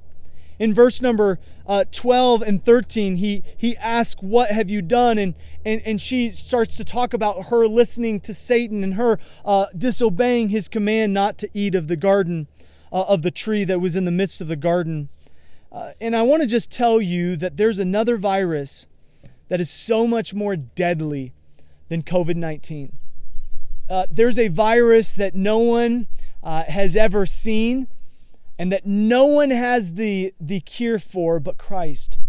In 0.59 0.73
verse 0.73 1.01
number 1.01 1.39
uh, 1.67 1.85
12 1.91 2.41
and 2.41 2.63
13 2.63 3.17
he 3.17 3.43
he 3.57 3.77
asks 3.77 4.21
what 4.21 4.51
have 4.51 4.69
you 4.69 4.81
done? 4.81 5.17
And 5.17 5.35
and 5.65 5.81
and 5.85 6.01
she 6.01 6.31
starts 6.31 6.75
to 6.77 6.85
talk 6.85 7.13
about 7.13 7.45
her 7.47 7.67
listening 7.67 8.19
to 8.21 8.33
satan 8.33 8.83
and 8.83 8.95
her 8.95 9.19
uh, 9.45 9.67
disobeying 9.77 10.49
his 10.49 10.67
command 10.67 11.13
not 11.13 11.37
to 11.39 11.49
eat 11.53 11.75
of 11.75 11.87
the 11.87 11.95
garden 11.95 12.47
uh, 12.91 13.03
of 13.03 13.21
the 13.21 13.31
tree 13.31 13.63
that 13.63 13.79
was 13.79 13.95
in 13.95 14.05
the 14.05 14.11
midst 14.11 14.41
of 14.41 14.47
the 14.47 14.55
garden. 14.55 15.09
Uh, 15.71 15.93
and 15.99 16.15
i 16.15 16.21
want 16.21 16.41
to 16.41 16.47
just 16.47 16.69
tell 16.71 17.01
you 17.01 17.35
that 17.35 17.57
there's 17.57 17.79
another 17.79 18.17
virus 18.17 18.87
that 19.49 19.59
is 19.59 19.69
so 19.69 20.05
much 20.05 20.33
more 20.33 20.55
deadly 20.55 21.33
than 21.89 22.03
covid-19 22.03 22.91
uh, 23.89 24.05
there's 24.09 24.37
a 24.37 24.47
virus 24.49 25.11
that 25.11 25.33
no 25.35 25.57
one 25.57 26.07
uh, 26.43 26.63
has 26.63 26.95
ever 26.95 27.25
seen 27.25 27.87
and 28.57 28.71
that 28.71 28.85
no 28.85 29.25
one 29.25 29.51
has 29.51 29.93
the, 29.93 30.33
the 30.39 30.59
cure 30.59 30.99
for 30.99 31.39
but 31.39 31.57
Christ. 31.57 32.19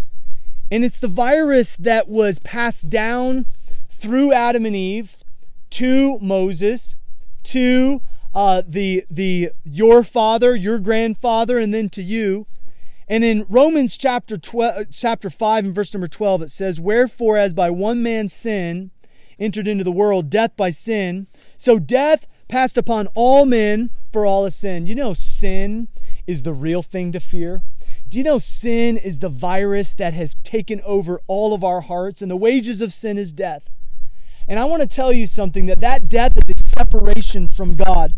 And 0.70 0.84
it's 0.84 0.98
the 0.98 1.08
virus 1.08 1.76
that 1.76 2.08
was 2.08 2.38
passed 2.38 2.88
down 2.88 3.46
through 3.90 4.32
Adam 4.32 4.66
and 4.66 4.74
Eve 4.74 5.16
to 5.70 6.18
Moses, 6.20 6.96
to 7.44 8.00
uh, 8.34 8.62
the, 8.66 9.04
the, 9.10 9.50
your 9.64 10.02
father, 10.02 10.56
your 10.56 10.78
grandfather, 10.78 11.58
and 11.58 11.72
then 11.72 11.88
to 11.90 12.02
you. 12.02 12.46
And 13.06 13.22
in 13.22 13.44
Romans 13.48 13.98
chapter 13.98 14.38
12, 14.38 14.86
chapter 14.90 15.28
5 15.28 15.64
and 15.66 15.74
verse 15.74 15.92
number 15.92 16.06
12, 16.06 16.42
it 16.42 16.50
says, 16.50 16.80
Wherefore, 16.80 17.36
as 17.36 17.52
by 17.52 17.70
one 17.70 18.02
man's 18.02 18.32
sin 18.32 18.90
entered 19.38 19.68
into 19.68 19.84
the 19.84 19.92
world, 19.92 20.30
death 20.30 20.56
by 20.56 20.70
sin, 20.70 21.26
so 21.56 21.78
death 21.78 22.26
passed 22.48 22.78
upon 22.78 23.08
all 23.08 23.44
men 23.44 23.90
for 24.12 24.24
all 24.24 24.46
of 24.46 24.52
sin. 24.52 24.86
You 24.86 24.94
know, 24.94 25.12
sin 25.12 25.88
is 26.26 26.42
the 26.42 26.52
real 26.52 26.82
thing 26.82 27.12
to 27.12 27.20
fear? 27.20 27.62
Do 28.08 28.18
you 28.18 28.24
know 28.24 28.38
sin 28.38 28.96
is 28.96 29.18
the 29.18 29.28
virus 29.28 29.92
that 29.94 30.14
has 30.14 30.36
taken 30.44 30.80
over 30.84 31.20
all 31.26 31.54
of 31.54 31.64
our 31.64 31.82
hearts, 31.82 32.22
and 32.22 32.30
the 32.30 32.36
wages 32.36 32.80
of 32.80 32.92
sin 32.92 33.18
is 33.18 33.32
death? 33.32 33.68
And 34.46 34.58
I 34.58 34.64
want 34.64 34.82
to 34.82 34.88
tell 34.88 35.12
you 35.12 35.26
something 35.26 35.66
that 35.66 35.80
that 35.80 36.08
death 36.08 36.36
is 36.36 36.62
separation 36.70 37.48
from 37.48 37.76
God. 37.76 38.14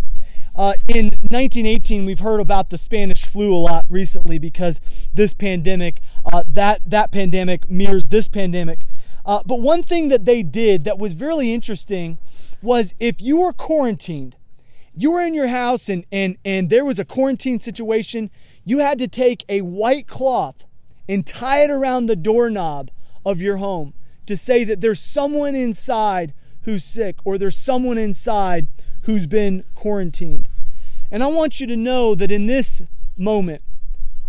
Uh, 0.56 0.72
in 0.88 1.06
1918, 1.06 2.06
we've 2.06 2.20
heard 2.20 2.40
about 2.40 2.70
the 2.70 2.78
Spanish 2.78 3.26
flu 3.26 3.54
a 3.54 3.56
lot 3.56 3.84
recently 3.90 4.38
because 4.38 4.80
this 5.12 5.34
pandemic, 5.34 6.00
uh, 6.32 6.42
that 6.46 6.80
that 6.86 7.12
pandemic 7.12 7.70
mirrors 7.70 8.08
this 8.08 8.26
pandemic. 8.26 8.80
Uh, 9.26 9.42
but 9.44 9.60
one 9.60 9.82
thing 9.82 10.08
that 10.08 10.24
they 10.24 10.42
did 10.42 10.84
that 10.84 10.98
was 10.98 11.14
really 11.16 11.52
interesting 11.52 12.16
was 12.62 12.94
if 12.98 13.20
you 13.20 13.38
were 13.38 13.52
quarantined, 13.52 14.36
you 14.96 15.10
were 15.10 15.20
in 15.20 15.34
your 15.34 15.48
house 15.48 15.88
and, 15.88 16.04
and, 16.10 16.38
and 16.44 16.70
there 16.70 16.84
was 16.84 16.98
a 16.98 17.04
quarantine 17.04 17.60
situation, 17.60 18.30
you 18.64 18.78
had 18.78 18.98
to 18.98 19.06
take 19.06 19.44
a 19.48 19.60
white 19.60 20.06
cloth 20.06 20.64
and 21.08 21.26
tie 21.26 21.62
it 21.62 21.70
around 21.70 22.06
the 22.06 22.16
doorknob 22.16 22.90
of 23.24 23.40
your 23.40 23.58
home 23.58 23.92
to 24.24 24.36
say 24.36 24.64
that 24.64 24.80
there's 24.80 24.98
someone 24.98 25.54
inside 25.54 26.32
who's 26.62 26.82
sick 26.82 27.16
or 27.24 27.36
there's 27.38 27.56
someone 27.56 27.98
inside 27.98 28.66
who's 29.02 29.26
been 29.26 29.64
quarantined. 29.74 30.48
And 31.10 31.22
I 31.22 31.26
want 31.26 31.60
you 31.60 31.66
to 31.68 31.76
know 31.76 32.14
that 32.14 32.30
in 32.30 32.46
this 32.46 32.82
moment, 33.16 33.62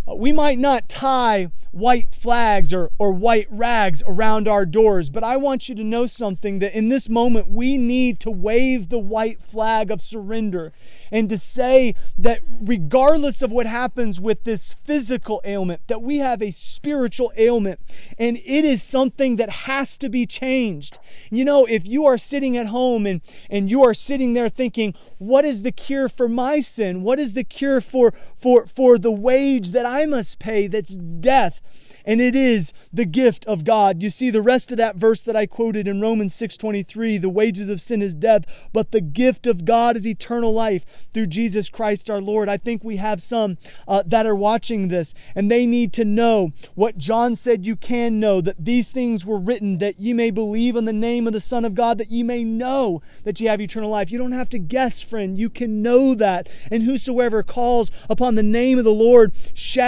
Uh, 0.10 0.16
we 0.16 0.32
might 0.32 0.58
not 0.58 0.88
tie 0.88 1.50
white 1.72 2.14
flags 2.14 2.74
or, 2.74 2.90
or 2.98 3.12
white 3.12 3.48
rags 3.50 4.02
around 4.08 4.48
our 4.48 4.66
doors, 4.66 5.10
but 5.10 5.24
I 5.24 5.38
want 5.38 5.70
you 5.70 5.76
to 5.76 5.84
know 5.84 6.08
something 6.08 6.60
that 6.60 6.76
in 6.76 6.90
this 6.90 7.08
moment 7.08 7.50
we 7.50 7.78
need 7.78 8.20
to 8.22 8.32
wave 8.32 8.90
the 8.90 8.98
white 8.98 9.42
flag 9.42 9.92
of 9.92 10.02
surrender 10.02 10.72
and 11.12 11.30
to 11.30 11.38
say 11.38 11.94
that 12.18 12.40
regardless 12.60 13.42
of 13.42 13.52
what 13.52 13.66
happens 13.66 14.20
with 14.20 14.44
this 14.44 14.74
physical 14.84 15.42
ailment, 15.44 15.82
that 15.88 16.02
we 16.02 16.18
have 16.18 16.42
a 16.42 16.52
spiritual 16.52 17.32
ailment 17.38 17.80
and 18.18 18.38
it 18.38 18.66
is 18.66 18.82
something 18.82 19.36
that 19.36 19.50
has 19.50 19.98
to 20.00 20.10
be 20.10 20.26
changed. 20.26 21.00
You 21.30 21.46
know, 21.46 21.66
if 21.66 21.88
you 21.88 22.06
are 22.06 22.18
sitting 22.18 22.58
at 22.58 22.68
home 22.68 23.06
and, 23.06 23.22
and 23.50 23.70
you 23.70 23.84
are 23.84 23.94
sitting 23.94 24.34
there 24.34 24.50
thinking, 24.50 24.96
what 25.20 25.46
is 25.46 25.62
the 25.62 25.72
cure 25.72 26.10
for 26.10 26.28
my 26.28 26.60
sin? 26.60 27.04
What 27.04 27.20
is 27.20 27.34
the 27.34 27.44
cure 27.44 27.82
for, 27.82 28.14
for, 28.36 28.66
for 28.66 28.98
the 28.98 29.12
wage 29.12 29.72
that 29.72 29.86
I 29.86 29.97
must 30.06 30.40
pay 30.40 30.68
that's 30.68 30.98
death? 30.98 31.62
and 32.08 32.22
it 32.22 32.36
is 32.36 32.74
the 32.92 33.06
gift 33.06 33.46
of 33.46 33.66
God. 33.66 34.02
You 34.02 34.10
see 34.10 34.30
the 34.30 34.42
rest 34.42 34.72
of 34.72 34.78
that 34.78 34.96
verse 34.96 35.22
that 35.22 35.36
I 35.36 35.46
quoted 35.46 35.90
in 35.90 36.00
Romans 36.00 36.34
6:23, 36.34 37.18
the 37.18 37.30
wages 37.30 37.68
of 37.68 37.82
sin 37.82 38.02
is 38.02 38.16
death, 38.16 38.46
but 38.72 38.92
the 38.92 39.02
gift 39.02 39.46
of 39.46 39.66
God 39.66 39.98
is 39.98 40.08
eternal 40.08 40.54
life 40.54 40.86
through 41.14 41.28
Jesus 41.28 41.70
Christ 41.70 42.10
our 42.10 42.22
Lord. 42.22 42.48
I 42.48 42.56
think 42.56 42.82
we 42.82 42.96
have 42.96 43.22
some 43.22 43.58
uh, 43.88 44.04
that 44.06 44.26
are 44.26 44.36
watching 44.36 44.88
this 44.88 45.14
and 45.36 45.52
they 45.52 45.66
need 45.66 45.92
to 45.94 46.06
know 46.06 46.54
what 46.76 46.98
John 46.98 47.36
said 47.36 47.68
you 47.68 47.76
can 47.76 48.22
know 48.22 48.40
that 48.40 48.64
these 48.64 48.92
things 48.92 49.26
were 49.26 49.38
written 49.38 49.80
that 49.80 50.00
you 50.00 50.16
may 50.16 50.32
believe 50.32 50.78
in 50.78 50.86
the 50.86 50.94
name 50.94 51.28
of 51.28 51.34
the 51.34 51.42
Son 51.42 51.66
of 51.66 51.76
God 51.76 51.98
that 51.98 52.10
you 52.10 52.24
may 52.24 52.46
know 52.46 53.02
that 53.26 53.42
you 53.42 53.50
have 53.50 53.60
eternal 53.60 53.90
life. 53.90 54.10
You 54.12 54.18
don't 54.18 54.32
have 54.32 54.50
to 54.52 54.60
guess, 54.60 55.02
friend. 55.02 55.38
You 55.38 55.50
can 55.50 55.82
know 55.82 56.16
that. 56.16 56.48
And 56.72 56.84
whosoever 56.84 57.44
calls 57.44 57.92
upon 58.10 58.36
the 58.36 58.44
name 58.44 58.78
of 58.78 58.86
the 58.86 58.94
Lord 58.94 59.34
shall 59.54 59.87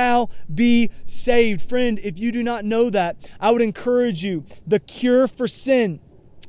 be 0.53 0.89
saved. 1.05 1.67
Friend, 1.67 1.99
if 2.03 2.19
you 2.19 2.31
do 2.31 2.43
not 2.43 2.65
know 2.65 2.89
that, 2.89 3.17
I 3.39 3.51
would 3.51 3.62
encourage 3.62 4.23
you 4.23 4.45
the 4.65 4.79
cure 4.79 5.27
for 5.27 5.47
sin 5.47 5.99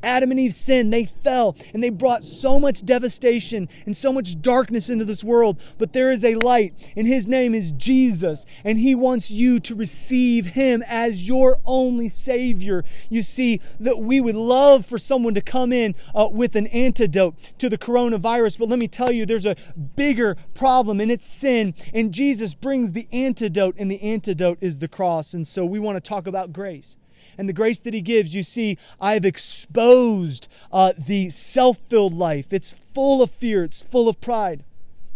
Adam 0.03 0.31
and 0.31 0.41
Eve 0.41 0.55
sinned, 0.55 0.93
they 0.93 1.05
fell, 1.05 1.57
and 1.73 1.83
they 1.83 1.91
brought 1.91 2.25
so 2.25 2.59
much 2.59 2.85
devastation 2.85 3.69
and 3.87 3.97
so 3.97 4.13
much 4.13 4.41
darkness 4.41 4.91
into 4.91 5.05
this 5.05 5.23
world. 5.25 5.61
But 5.79 5.93
there 5.93 6.11
is 6.11 6.25
a 6.25 6.37
light, 6.37 6.93
and 6.97 7.07
his 7.07 7.27
name 7.27 7.55
is 7.55 7.73
Jesus, 7.73 8.47
and 8.65 8.79
he 8.79 8.95
wants 8.95 9.31
you 9.31 9.59
to 9.61 9.75
receive 9.75 10.47
him 10.47 10.83
as 10.87 11.29
your 11.29 11.59
only 11.65 12.09
Savior. 12.09 12.85
You 13.09 13.23
see, 13.23 13.61
that 13.79 13.99
we 13.99 14.21
would 14.21 14.35
love 14.35 14.87
for 14.87 14.99
someone 14.99 15.35
to 15.35 15.41
come 15.41 15.73
in 15.73 15.95
uh, 16.15 16.29
with 16.31 16.57
an 16.57 16.67
antidote 16.69 17.37
to 17.59 17.69
the 17.69 17.79
coronavirus, 17.79 18.59
but 18.59 18.69
let 18.69 18.79
me 18.79 18.89
tell 18.89 19.13
you, 19.13 19.27
there's 19.27 19.47
a 19.47 19.57
bigger 19.97 20.37
problem, 20.55 21.01
and 21.01 21.11
it's 21.11 21.29
sin, 21.29 21.75
and 21.93 22.13
Jesus 22.13 22.55
brings 22.55 22.93
the 22.93 23.09
antidote, 23.13 23.75
and 23.79 23.91
the 23.91 24.03
antidote 24.03 24.59
is 24.61 24.79
the 24.79 24.89
cross. 24.89 25.35
And 25.35 25.47
so 25.47 25.65
we 25.65 25.79
want 25.79 25.97
to 25.97 26.09
talk 26.09 26.27
about 26.27 26.53
grace. 26.53 26.97
And 27.41 27.49
the 27.49 27.55
grace 27.55 27.79
that 27.79 27.95
He 27.95 28.03
gives, 28.03 28.35
you 28.35 28.43
see, 28.43 28.77
I've 29.01 29.25
exposed 29.25 30.47
uh, 30.71 30.93
the 30.99 31.31
self 31.31 31.79
filled 31.89 32.13
life. 32.13 32.53
It's 32.53 32.75
full 32.93 33.23
of 33.23 33.31
fear, 33.31 33.65
it's 33.65 33.81
full 33.81 34.11
of 34.11 34.21
pride. 34.21 34.63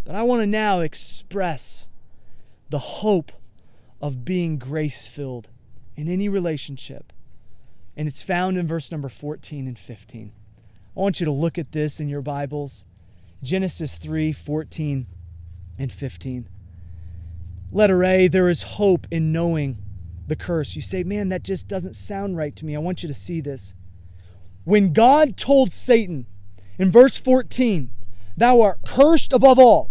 But 0.07 0.15
I 0.15 0.23
want 0.23 0.41
to 0.41 0.47
now 0.47 0.81
express 0.81 1.91
the 2.71 2.79
hope 2.79 3.31
of 4.01 4.25
being 4.25 4.57
grace 4.57 5.07
filled 5.07 5.49
in 5.97 6.09
any 6.09 6.27
relationship. 6.31 7.13
And 7.95 8.09
it's 8.09 8.23
found 8.23 8.57
in 8.57 8.67
verse 8.67 8.91
number 8.91 9.11
14 9.11 9.69
and 9.69 9.79
15. 9.79 10.33
I 10.97 11.01
want 11.01 11.21
you 11.21 11.27
to 11.27 11.31
look 11.31 11.59
at 11.59 11.73
this 11.73 12.01
in 12.01 12.09
your 12.09 12.23
Bibles. 12.23 12.87
Genesis 13.43 13.99
3 13.99 14.33
14 14.33 15.07
and 15.79 15.93
15. 15.93 16.49
Letter 17.71 18.03
A, 18.03 18.29
there 18.29 18.49
is 18.49 18.63
hope 18.63 19.07
in 19.11 19.31
knowing 19.31 19.77
the 20.27 20.37
curse. 20.37 20.75
You 20.75 20.83
say, 20.83 21.03
man, 21.03 21.29
that 21.29 21.43
just 21.43 21.69
doesn't 21.69 21.95
sound 21.95 22.37
right 22.37 22.55
to 22.57 22.65
me. 22.65 22.75
I 22.75 22.81
want 22.81 23.03
you 23.03 23.09
to 23.09 23.15
see 23.15 23.41
this. 23.41 23.75
When 24.65 24.93
God 24.93 25.37
told 25.37 25.73
Satan 25.73 26.27
in 26.79 26.91
verse 26.91 27.19
14, 27.19 27.91
Thou 28.37 28.61
art 28.63 28.81
cursed 28.87 29.33
above 29.33 29.59
all, 29.59 29.91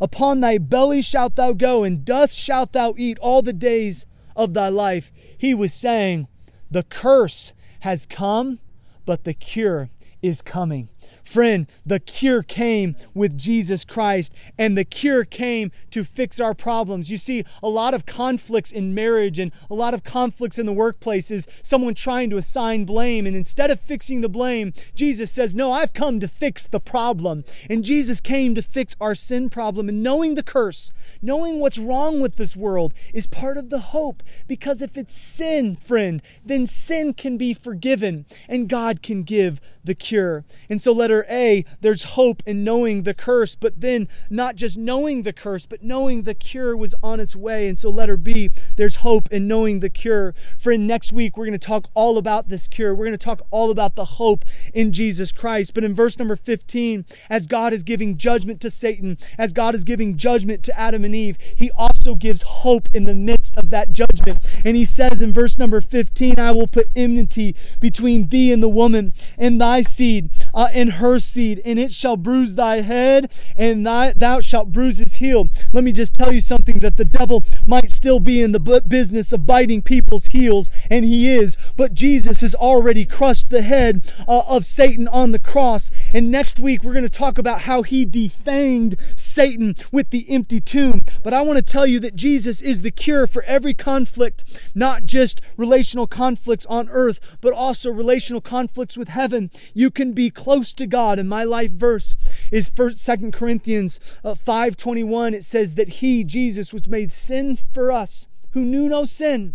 upon 0.00 0.40
thy 0.40 0.58
belly 0.58 1.02
shalt 1.02 1.36
thou 1.36 1.52
go, 1.52 1.84
and 1.84 2.04
dust 2.04 2.38
shalt 2.38 2.72
thou 2.72 2.94
eat 2.96 3.18
all 3.18 3.42
the 3.42 3.52
days 3.52 4.06
of 4.34 4.54
thy 4.54 4.68
life, 4.68 5.12
he 5.36 5.54
was 5.54 5.72
saying, 5.74 6.28
The 6.70 6.84
curse 6.84 7.52
has 7.80 8.06
come, 8.06 8.60
but 9.04 9.24
the 9.24 9.34
cure 9.34 9.90
is 10.22 10.40
coming. 10.42 10.88
Friend, 11.24 11.66
the 11.86 12.00
cure 12.00 12.42
came 12.42 12.96
with 13.14 13.38
Jesus 13.38 13.84
Christ, 13.84 14.32
and 14.58 14.76
the 14.76 14.84
cure 14.84 15.24
came 15.24 15.70
to 15.90 16.04
fix 16.04 16.40
our 16.40 16.54
problems. 16.54 17.10
You 17.10 17.16
see, 17.16 17.44
a 17.62 17.68
lot 17.68 17.94
of 17.94 18.06
conflicts 18.06 18.72
in 18.72 18.94
marriage 18.94 19.38
and 19.38 19.52
a 19.70 19.74
lot 19.74 19.94
of 19.94 20.04
conflicts 20.04 20.58
in 20.58 20.66
the 20.66 20.72
workplace 20.72 21.30
is 21.30 21.46
someone 21.62 21.94
trying 21.94 22.30
to 22.30 22.36
assign 22.36 22.84
blame. 22.84 23.26
And 23.26 23.36
instead 23.36 23.70
of 23.70 23.80
fixing 23.80 24.20
the 24.20 24.28
blame, 24.28 24.72
Jesus 24.94 25.30
says, 25.30 25.54
No, 25.54 25.72
I've 25.72 25.92
come 25.92 26.20
to 26.20 26.28
fix 26.28 26.66
the 26.66 26.80
problem. 26.80 27.44
And 27.70 27.84
Jesus 27.84 28.20
came 28.20 28.54
to 28.54 28.62
fix 28.62 28.96
our 29.00 29.14
sin 29.14 29.48
problem. 29.48 29.88
And 29.88 30.02
knowing 30.02 30.34
the 30.34 30.42
curse, 30.42 30.92
knowing 31.20 31.60
what's 31.60 31.78
wrong 31.78 32.20
with 32.20 32.36
this 32.36 32.56
world, 32.56 32.92
is 33.14 33.26
part 33.26 33.56
of 33.56 33.70
the 33.70 33.80
hope. 33.80 34.22
Because 34.48 34.82
if 34.82 34.96
it's 34.96 35.16
sin, 35.16 35.76
friend, 35.76 36.20
then 36.44 36.66
sin 36.66 37.14
can 37.14 37.36
be 37.36 37.54
forgiven 37.54 38.26
and 38.48 38.68
God 38.68 39.02
can 39.02 39.22
give 39.22 39.60
the 39.84 39.94
cure. 39.94 40.44
And 40.68 40.80
so, 40.80 40.92
letter 41.12 41.26
a, 41.28 41.64
there's 41.80 42.04
hope 42.04 42.42
in 42.46 42.64
knowing 42.64 43.02
the 43.02 43.12
curse, 43.12 43.54
but 43.54 43.80
then 43.80 44.08
not 44.30 44.56
just 44.56 44.78
knowing 44.78 45.22
the 45.22 45.32
curse, 45.32 45.66
but 45.66 45.82
knowing 45.82 46.22
the 46.22 46.34
cure 46.34 46.76
was 46.76 46.94
on 47.02 47.20
its 47.20 47.36
way. 47.36 47.68
And 47.68 47.78
so, 47.78 47.90
letter 47.90 48.16
B, 48.16 48.50
there's 48.76 48.96
hope 48.96 49.28
in 49.30 49.46
knowing 49.46 49.80
the 49.80 49.90
cure. 49.90 50.34
Friend, 50.58 50.86
next 50.86 51.12
week 51.12 51.36
we're 51.36 51.44
going 51.44 51.58
to 51.58 51.66
talk 51.66 51.90
all 51.94 52.16
about 52.16 52.48
this 52.48 52.66
cure. 52.66 52.94
We're 52.94 53.04
going 53.04 53.18
to 53.18 53.18
talk 53.18 53.42
all 53.50 53.70
about 53.70 53.94
the 53.94 54.04
hope 54.04 54.44
in 54.72 54.92
Jesus 54.92 55.32
Christ. 55.32 55.74
But 55.74 55.84
in 55.84 55.94
verse 55.94 56.18
number 56.18 56.36
15, 56.36 57.04
as 57.28 57.46
God 57.46 57.72
is 57.72 57.82
giving 57.82 58.16
judgment 58.16 58.60
to 58.62 58.70
Satan, 58.70 59.18
as 59.36 59.52
God 59.52 59.74
is 59.74 59.84
giving 59.84 60.16
judgment 60.16 60.62
to 60.64 60.78
Adam 60.78 61.04
and 61.04 61.14
Eve, 61.14 61.36
he 61.54 61.70
also 61.72 62.14
gives 62.14 62.42
hope 62.42 62.88
in 62.94 63.04
the 63.04 63.14
midst 63.14 63.56
of 63.56 63.70
that 63.70 63.92
judgment. 63.92 64.38
And 64.64 64.76
he 64.76 64.84
says 64.86 65.20
in 65.20 65.32
verse 65.32 65.58
number 65.58 65.80
15, 65.80 66.38
I 66.38 66.52
will 66.52 66.66
put 66.66 66.88
enmity 66.96 67.54
between 67.80 68.28
thee 68.28 68.52
and 68.52 68.62
the 68.62 68.68
woman, 68.68 69.12
and 69.36 69.60
thy 69.60 69.82
seed, 69.82 70.30
uh, 70.54 70.68
and 70.72 70.94
her 70.94 71.18
seed, 71.18 71.60
and 71.64 71.78
it 71.78 71.92
shall 71.92 72.16
bruise 72.16 72.54
thy 72.54 72.80
head, 72.80 73.30
and 73.56 73.86
thy, 73.86 74.12
thou 74.12 74.40
shalt 74.40 74.72
bruise 74.72 74.98
his 74.98 75.16
heel. 75.16 75.48
Let 75.72 75.84
me 75.84 75.92
just 75.92 76.14
tell 76.14 76.32
you 76.32 76.40
something 76.40 76.78
that 76.80 76.96
the 76.96 77.04
devil 77.04 77.44
might 77.66 77.90
still 77.90 78.20
be 78.20 78.42
in 78.42 78.52
the 78.52 78.82
business 78.86 79.32
of 79.32 79.46
biting 79.46 79.82
people's 79.82 80.26
heels, 80.26 80.70
and 80.90 81.04
he 81.04 81.30
is, 81.30 81.56
but 81.76 81.94
Jesus 81.94 82.40
has 82.40 82.54
already 82.54 83.04
crushed 83.04 83.50
the 83.50 83.62
head 83.62 84.12
uh, 84.28 84.42
of 84.48 84.64
Satan 84.64 85.08
on 85.08 85.32
the 85.32 85.38
cross. 85.38 85.90
And 86.12 86.30
next 86.30 86.60
week, 86.60 86.82
we're 86.82 86.92
going 86.92 87.02
to 87.04 87.08
talk 87.08 87.38
about 87.38 87.62
how 87.62 87.82
he 87.82 88.04
defanged 88.04 88.98
Satan 89.16 89.74
with 89.90 90.10
the 90.10 90.28
empty 90.30 90.60
tomb. 90.60 91.02
But 91.22 91.34
I 91.34 91.42
want 91.42 91.56
to 91.56 91.62
tell 91.62 91.86
you 91.86 92.00
that 92.00 92.16
Jesus 92.16 92.60
is 92.60 92.82
the 92.82 92.90
cure 92.90 93.26
for 93.26 93.42
every 93.44 93.74
conflict, 93.74 94.44
not 94.74 95.04
just 95.04 95.40
relational 95.56 96.06
conflicts 96.06 96.66
on 96.66 96.88
earth, 96.88 97.38
but 97.40 97.52
also 97.52 97.90
relational 97.90 98.40
conflicts 98.40 98.96
with 98.96 99.08
heaven. 99.08 99.50
You 99.74 99.90
can 99.90 100.12
be 100.12 100.30
close 100.42 100.74
to 100.74 100.88
God. 100.88 101.20
And 101.20 101.28
my 101.28 101.44
life 101.44 101.70
verse 101.70 102.16
is 102.50 102.68
first 102.68 102.98
Second 102.98 103.32
Corinthians 103.32 104.00
uh, 104.24 104.34
5:21. 104.34 105.34
It 105.34 105.44
says 105.44 105.74
that 105.74 106.00
he, 106.00 106.24
Jesus, 106.24 106.72
was 106.72 106.88
made 106.88 107.12
sin 107.12 107.56
for 107.72 107.92
us 107.92 108.26
who 108.50 108.62
knew 108.62 108.88
no 108.88 109.04
sin, 109.04 109.54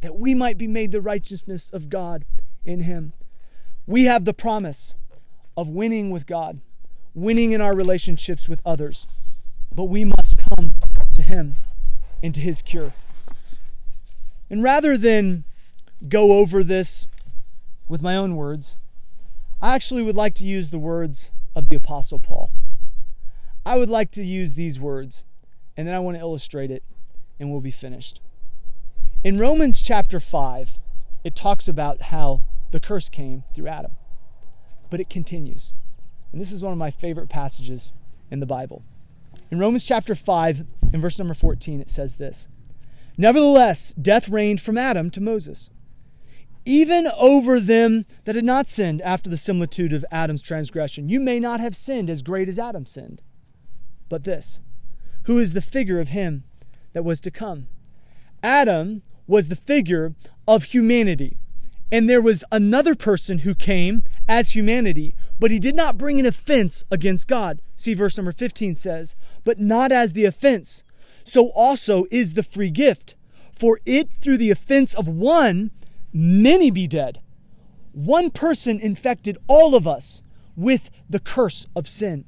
that 0.00 0.16
we 0.16 0.36
might 0.36 0.56
be 0.56 0.68
made 0.68 0.92
the 0.92 1.00
righteousness 1.00 1.70
of 1.70 1.88
God 1.88 2.24
in 2.64 2.80
him. 2.80 3.14
We 3.84 4.04
have 4.04 4.24
the 4.24 4.32
promise 4.32 4.94
of 5.56 5.68
winning 5.68 6.10
with 6.10 6.24
God, 6.24 6.60
winning 7.14 7.50
in 7.50 7.60
our 7.60 7.74
relationships 7.74 8.48
with 8.48 8.60
others. 8.64 9.08
But 9.74 9.84
we 9.84 10.04
must 10.04 10.36
come 10.38 10.76
to 11.14 11.22
him 11.22 11.56
and 12.22 12.32
to 12.34 12.40
his 12.40 12.62
cure. 12.62 12.92
And 14.48 14.62
rather 14.62 14.96
than 14.96 15.42
go 16.08 16.34
over 16.34 16.62
this 16.62 17.08
with 17.88 18.02
my 18.02 18.14
own 18.14 18.36
words, 18.36 18.76
I 19.60 19.74
actually 19.74 20.02
would 20.02 20.16
like 20.16 20.34
to 20.34 20.44
use 20.44 20.70
the 20.70 20.78
words 20.78 21.32
of 21.56 21.68
the 21.68 21.76
Apostle 21.76 22.20
Paul. 22.20 22.52
I 23.66 23.76
would 23.76 23.90
like 23.90 24.12
to 24.12 24.22
use 24.22 24.54
these 24.54 24.78
words, 24.78 25.24
and 25.76 25.88
then 25.88 25.96
I 25.96 25.98
want 25.98 26.16
to 26.16 26.20
illustrate 26.20 26.70
it, 26.70 26.84
and 27.40 27.50
we'll 27.50 27.60
be 27.60 27.72
finished. 27.72 28.20
In 29.24 29.36
Romans 29.36 29.82
chapter 29.82 30.20
5, 30.20 30.78
it 31.24 31.34
talks 31.34 31.66
about 31.66 32.02
how 32.02 32.42
the 32.70 32.78
curse 32.78 33.08
came 33.08 33.42
through 33.52 33.66
Adam, 33.66 33.90
but 34.90 35.00
it 35.00 35.10
continues. 35.10 35.74
And 36.30 36.40
this 36.40 36.52
is 36.52 36.62
one 36.62 36.72
of 36.72 36.78
my 36.78 36.92
favorite 36.92 37.28
passages 37.28 37.90
in 38.30 38.38
the 38.38 38.46
Bible. 38.46 38.84
In 39.50 39.58
Romans 39.58 39.84
chapter 39.84 40.14
5, 40.14 40.64
in 40.92 41.00
verse 41.00 41.18
number 41.18 41.34
14, 41.34 41.80
it 41.80 41.90
says 41.90 42.16
this 42.16 42.46
Nevertheless, 43.16 43.92
death 44.00 44.28
reigned 44.28 44.60
from 44.60 44.78
Adam 44.78 45.10
to 45.10 45.20
Moses 45.20 45.68
even 46.68 47.08
over 47.18 47.58
them 47.58 48.04
that 48.24 48.34
had 48.34 48.44
not 48.44 48.68
sinned 48.68 49.00
after 49.00 49.30
the 49.30 49.38
similitude 49.38 49.90
of 49.94 50.04
Adam's 50.10 50.42
transgression. 50.42 51.08
You 51.08 51.18
may 51.18 51.40
not 51.40 51.60
have 51.60 51.74
sinned 51.74 52.10
as 52.10 52.20
great 52.20 52.46
as 52.46 52.58
Adam 52.58 52.84
sinned, 52.84 53.22
but 54.10 54.24
this, 54.24 54.60
who 55.22 55.38
is 55.38 55.54
the 55.54 55.62
figure 55.62 55.98
of 55.98 56.08
him 56.08 56.44
that 56.92 57.06
was 57.06 57.20
to 57.22 57.30
come. 57.30 57.68
Adam 58.42 59.02
was 59.26 59.48
the 59.48 59.56
figure 59.56 60.14
of 60.46 60.64
humanity, 60.64 61.38
and 61.90 62.06
there 62.06 62.20
was 62.20 62.44
another 62.52 62.94
person 62.94 63.38
who 63.38 63.54
came 63.54 64.02
as 64.28 64.50
humanity, 64.50 65.14
but 65.40 65.50
he 65.50 65.58
did 65.58 65.74
not 65.74 65.96
bring 65.96 66.20
an 66.20 66.26
offense 66.26 66.84
against 66.90 67.28
God. 67.28 67.62
See, 67.76 67.94
verse 67.94 68.18
number 68.18 68.32
15 68.32 68.76
says, 68.76 69.16
But 69.42 69.58
not 69.58 69.90
as 69.90 70.12
the 70.12 70.26
offense, 70.26 70.84
so 71.24 71.48
also 71.48 72.04
is 72.10 72.34
the 72.34 72.42
free 72.42 72.70
gift. 72.70 73.14
For 73.58 73.80
it 73.86 74.10
through 74.20 74.36
the 74.36 74.50
offense 74.50 74.92
of 74.92 75.08
one 75.08 75.70
many 76.12 76.70
be 76.70 76.86
dead. 76.86 77.20
One 77.92 78.30
person 78.30 78.78
infected 78.78 79.38
all 79.46 79.74
of 79.74 79.86
us 79.86 80.22
with 80.56 80.90
the 81.08 81.20
curse 81.20 81.66
of 81.74 81.88
sin. 81.88 82.24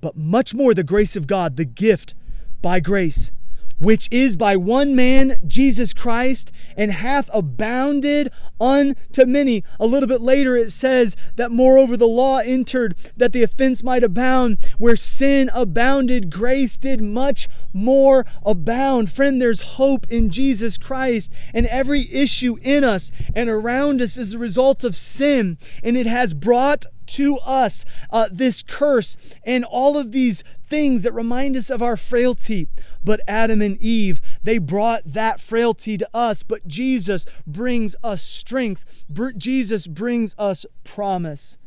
But 0.00 0.16
much 0.16 0.54
more 0.54 0.74
the 0.74 0.82
grace 0.82 1.16
of 1.16 1.26
God, 1.26 1.56
the 1.56 1.64
gift 1.64 2.14
by 2.60 2.80
grace 2.80 3.30
which 3.78 4.08
is 4.10 4.36
by 4.36 4.56
one 4.56 4.94
man, 4.94 5.40
Jesus 5.46 5.92
Christ, 5.92 6.52
and 6.76 6.92
hath 6.92 7.28
abounded 7.32 8.30
unto 8.60 9.24
many. 9.26 9.64
A 9.78 9.86
little 9.86 10.08
bit 10.08 10.20
later 10.20 10.56
it 10.56 10.70
says 10.70 11.16
that 11.36 11.50
moreover 11.50 11.96
the 11.96 12.06
law 12.06 12.38
entered 12.38 12.96
that 13.16 13.32
the 13.32 13.42
offense 13.42 13.82
might 13.82 14.04
abound. 14.04 14.58
Where 14.78 14.96
sin 14.96 15.50
abounded, 15.52 16.30
grace 16.30 16.76
did 16.76 17.02
much 17.02 17.48
more 17.72 18.24
abound. 18.44 19.12
Friend, 19.12 19.40
there's 19.40 19.60
hope 19.60 20.06
in 20.10 20.30
Jesus 20.30 20.78
Christ, 20.78 21.32
and 21.52 21.66
every 21.66 22.12
issue 22.12 22.56
in 22.62 22.84
us 22.84 23.10
and 23.34 23.48
around 23.48 24.00
us 24.00 24.16
is 24.16 24.34
a 24.34 24.38
result 24.38 24.84
of 24.84 24.96
sin, 24.96 25.58
and 25.82 25.96
it 25.96 26.06
has 26.06 26.34
brought 26.34 26.86
to 27.14 27.36
us 27.38 27.84
uh, 28.10 28.28
this 28.30 28.62
curse 28.62 29.16
and 29.44 29.64
all 29.64 29.96
of 29.96 30.12
these 30.12 30.42
things 30.66 31.02
that 31.02 31.12
remind 31.12 31.56
us 31.56 31.70
of 31.70 31.82
our 31.82 31.96
frailty. 31.96 32.68
But 33.04 33.20
Adam 33.28 33.62
and 33.62 33.80
Eve, 33.80 34.20
they 34.42 34.58
brought 34.58 35.02
that 35.04 35.40
frailty 35.40 35.96
to 35.98 36.08
us. 36.12 36.42
But 36.42 36.66
Jesus 36.66 37.24
brings 37.46 37.94
us 38.02 38.22
strength, 38.22 38.84
Jesus 39.36 39.86
brings 39.86 40.34
us 40.38 40.66
promise. 40.82 41.58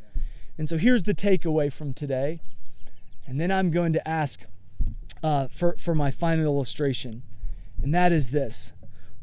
And 0.57 0.67
so 0.67 0.77
here's 0.77 1.03
the 1.03 1.13
takeaway 1.13 1.71
from 1.71 1.93
today. 1.93 2.41
And 3.25 3.39
then 3.39 3.51
I'm 3.51 3.71
going 3.71 3.93
to 3.93 4.07
ask 4.07 4.45
uh, 5.23 5.47
for, 5.49 5.75
for 5.77 5.93
my 5.93 6.11
final 6.11 6.45
illustration. 6.45 7.23
And 7.81 7.93
that 7.93 8.11
is 8.11 8.31
this 8.31 8.73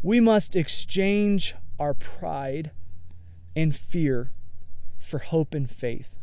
we 0.02 0.20
must 0.20 0.54
exchange 0.54 1.54
our 1.78 1.94
pride 1.94 2.70
and 3.56 3.74
fear 3.74 4.30
for 4.98 5.18
hope 5.18 5.54
and 5.54 5.70
faith. 5.70 6.13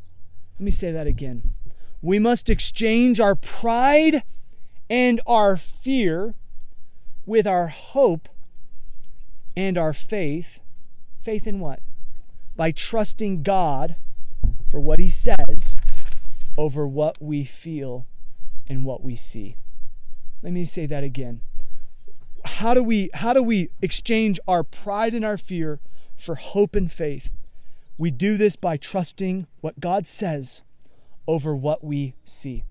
Let 0.61 0.65
me 0.65 0.71
say 0.71 0.91
that 0.91 1.07
again. 1.07 1.55
We 2.03 2.19
must 2.19 2.47
exchange 2.47 3.19
our 3.19 3.33
pride 3.33 4.21
and 4.91 5.19
our 5.25 5.57
fear 5.57 6.35
with 7.25 7.47
our 7.47 7.65
hope 7.65 8.29
and 9.57 9.75
our 9.75 9.91
faith 9.91 10.59
Faith 11.23 11.45
in 11.47 11.59
what? 11.59 11.79
By 12.55 12.69
trusting 12.69 13.41
God 13.41 13.95
for 14.69 14.79
what 14.79 14.99
He 14.99 15.09
says 15.09 15.77
over 16.55 16.87
what 16.87 17.19
we 17.19 17.43
feel 17.43 18.05
and 18.67 18.85
what 18.85 19.03
we 19.03 19.15
see. 19.15 19.57
Let 20.43 20.53
me 20.53 20.65
say 20.65 20.85
that 20.85 21.03
again. 21.03 21.41
How 22.45 22.75
do 22.75 22.83
we 22.83 23.09
how 23.15 23.33
do 23.33 23.41
we 23.41 23.69
exchange 23.81 24.39
our 24.47 24.63
pride 24.63 25.15
and 25.15 25.23
our 25.25 25.37
fear 25.37 25.79
for 26.15 26.35
hope 26.35 26.75
and 26.75 26.91
faith? 26.91 27.31
We 27.97 28.11
do 28.11 28.37
this 28.37 28.55
by 28.55 28.77
trusting 28.77 29.47
what 29.61 29.79
God 29.79 30.07
says 30.07 30.63
over 31.27 31.55
what 31.55 31.83
we 31.83 32.15
see. 32.23 32.63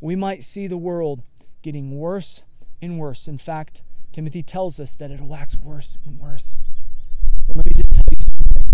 We 0.00 0.14
might 0.14 0.42
see 0.42 0.66
the 0.66 0.76
world 0.76 1.22
getting 1.62 1.98
worse 1.98 2.44
and 2.80 2.98
worse. 2.98 3.26
In 3.26 3.38
fact, 3.38 3.82
Timothy 4.12 4.42
tells 4.42 4.78
us 4.78 4.92
that 4.94 5.10
it'll 5.10 5.26
wax 5.26 5.56
worse 5.56 5.98
and 6.04 6.18
worse. 6.18 6.58
But 7.46 7.56
let 7.56 7.66
me 7.66 7.72
just 7.76 7.92
tell 7.92 8.04
you 8.10 8.18
something. 8.38 8.66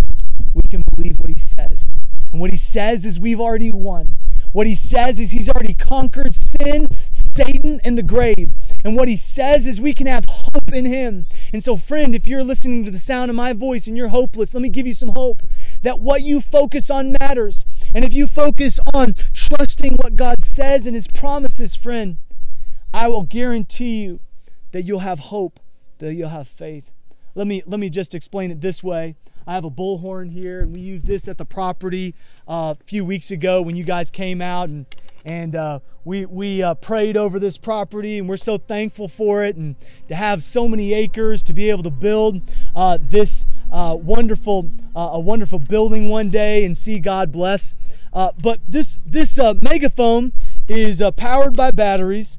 We 0.53 0.63
can 0.71 0.85
believe 0.95 1.17
what 1.19 1.31
he 1.31 1.39
says. 1.39 1.85
And 2.31 2.41
what 2.41 2.51
he 2.51 2.57
says 2.57 3.05
is 3.05 3.19
we've 3.19 3.41
already 3.41 3.73
won. 3.73 4.17
What 4.53 4.67
he 4.67 4.75
says 4.75 5.19
is 5.19 5.33
he's 5.33 5.49
already 5.49 5.75
conquered 5.75 6.35
sin, 6.35 6.89
Satan, 7.11 7.81
and 7.85 7.99
the 7.99 8.05
grave. 8.05 8.53
And 8.85 8.97
what 8.97 9.09
he 9.09 9.17
says 9.17 9.67
is 9.67 9.81
we 9.81 9.95
can 9.95 10.07
have 10.07 10.27
hope 10.29 10.73
in 10.73 10.85
him. 10.85 11.27
And 11.53 11.63
so, 11.65 11.77
friend, 11.77 12.15
if 12.15 12.29
you're 12.29 12.45
listening 12.45 12.85
to 12.85 12.91
the 12.93 12.99
sound 12.99 13.31
of 13.31 13.35
my 13.35 13.53
voice 13.53 13.89
and 13.89 13.97
you're 13.97 14.09
hopeless, 14.09 14.55
let 14.55 14.63
me 14.63 14.69
give 14.69 14.87
you 14.87 14.93
some 14.93 15.09
hope 15.11 15.43
that 15.85 16.01
what 16.01 16.23
you 16.23 16.41
focus 16.41 16.91
on 16.91 17.15
matters. 17.21 17.65
And 17.95 18.05
if 18.05 18.15
you 18.15 18.27
focus 18.27 18.81
on 18.93 19.15
trusting 19.33 19.95
what 19.95 20.17
God 20.17 20.43
says 20.43 20.87
and 20.87 20.97
his 20.97 21.07
promises, 21.07 21.77
friend, 21.77 22.17
I 22.93 23.09
will 23.09 23.23
guarantee 23.23 24.03
you 24.03 24.21
that 24.73 24.83
you'll 24.83 25.01
have 25.01 25.21
hope, 25.21 25.61
that 25.99 26.15
you'll 26.15 26.31
have 26.31 26.49
faith. 26.49 26.91
Let 27.35 27.47
me 27.47 27.63
let 27.67 27.79
me 27.79 27.91
just 27.91 28.15
explain 28.15 28.51
it 28.51 28.61
this 28.61 28.83
way. 28.83 29.17
I 29.47 29.53
have 29.53 29.65
a 29.65 29.71
bullhorn 29.71 30.31
here, 30.31 30.61
and 30.61 30.75
we 30.75 30.81
used 30.81 31.07
this 31.07 31.29
at 31.29 31.37
the 31.37 31.45
property 31.45 32.15
uh, 32.49 32.75
a 32.81 32.85
few 32.85 33.05
weeks 33.05 33.31
ago 33.31 33.61
when 33.61 33.77
you 33.77 33.85
guys 33.85 34.11
came 34.11 34.41
out 34.41 34.71
and 34.71 34.87
and 35.25 35.57
uh, 35.57 35.81
we 36.05 36.27
we 36.27 36.63
uh, 36.63 36.75
prayed 36.75 37.17
over 37.17 37.39
this 37.39 37.59
property, 37.59 38.19
and 38.19 38.29
we're 38.29 38.37
so 38.37 38.59
thankful 38.59 39.09
for 39.09 39.45
it, 39.45 39.57
and 39.57 39.77
to 40.09 40.15
have 40.15 40.43
so 40.43 40.69
many 40.69 40.93
acres 40.93 41.43
to 41.45 41.53
be 41.53 41.71
able 41.71 41.83
to 41.83 41.91
build 41.91 42.43
uh, 42.75 42.99
this 43.01 43.47
uh, 43.73 43.97
wonderful 43.99 44.71
uh, 44.95 45.11
a 45.13 45.21
wonderful 45.21 45.59
building 45.59 46.09
one 46.09 46.31
day 46.31 46.65
and 46.65 46.77
see 46.77 46.99
God 46.99 47.33
bless. 47.33 47.77
but 48.13 48.61
this 48.69 48.99
this 49.07 49.39
megaphone 49.63 50.33
is 50.69 51.03
powered 51.17 51.57
by 51.57 51.71
batteries, 51.71 52.39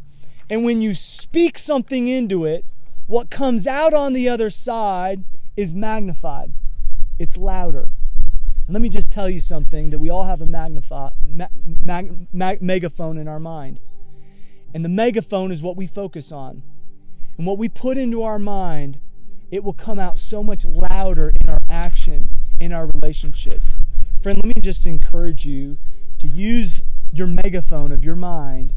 and 0.49 0.63
when 0.63 0.81
you 0.81 0.93
speak 0.93 1.57
something 1.57 2.07
into 2.07 2.45
it, 2.45 2.65
what 3.07 3.29
comes 3.29 3.65
out 3.67 3.93
on 3.93 4.13
the 4.13 4.29
other 4.29 4.49
side 4.49 5.23
is 5.57 5.73
magnified 5.73 6.51
it's 7.17 7.37
louder. 7.37 7.87
Let 8.73 8.81
me 8.81 8.89
just 8.89 9.11
tell 9.11 9.29
you 9.29 9.39
something 9.39 9.91
that 9.91 9.99
we 9.99 10.09
all 10.09 10.23
have 10.23 10.41
a 10.41 10.45
magnify, 10.45 11.09
mag, 11.23 12.27
mag, 12.33 12.61
megaphone 12.61 13.17
in 13.17 13.27
our 13.27 13.39
mind. 13.39 13.79
And 14.73 14.83
the 14.83 14.89
megaphone 14.89 15.51
is 15.51 15.61
what 15.61 15.77
we 15.77 15.87
focus 15.87 16.31
on. 16.31 16.63
And 17.37 17.45
what 17.45 17.57
we 17.57 17.69
put 17.69 17.97
into 17.97 18.23
our 18.23 18.39
mind, 18.39 18.99
it 19.51 19.63
will 19.63 19.73
come 19.73 19.99
out 19.99 20.17
so 20.17 20.41
much 20.41 20.65
louder 20.65 21.31
in 21.41 21.49
our 21.49 21.59
actions, 21.69 22.35
in 22.59 22.73
our 22.73 22.87
relationships. 22.87 23.77
Friend, 24.21 24.39
let 24.43 24.55
me 24.55 24.61
just 24.61 24.87
encourage 24.87 25.45
you 25.45 25.77
to 26.19 26.27
use 26.27 26.81
your 27.13 27.27
megaphone 27.27 27.91
of 27.91 28.03
your 28.03 28.15
mind 28.15 28.73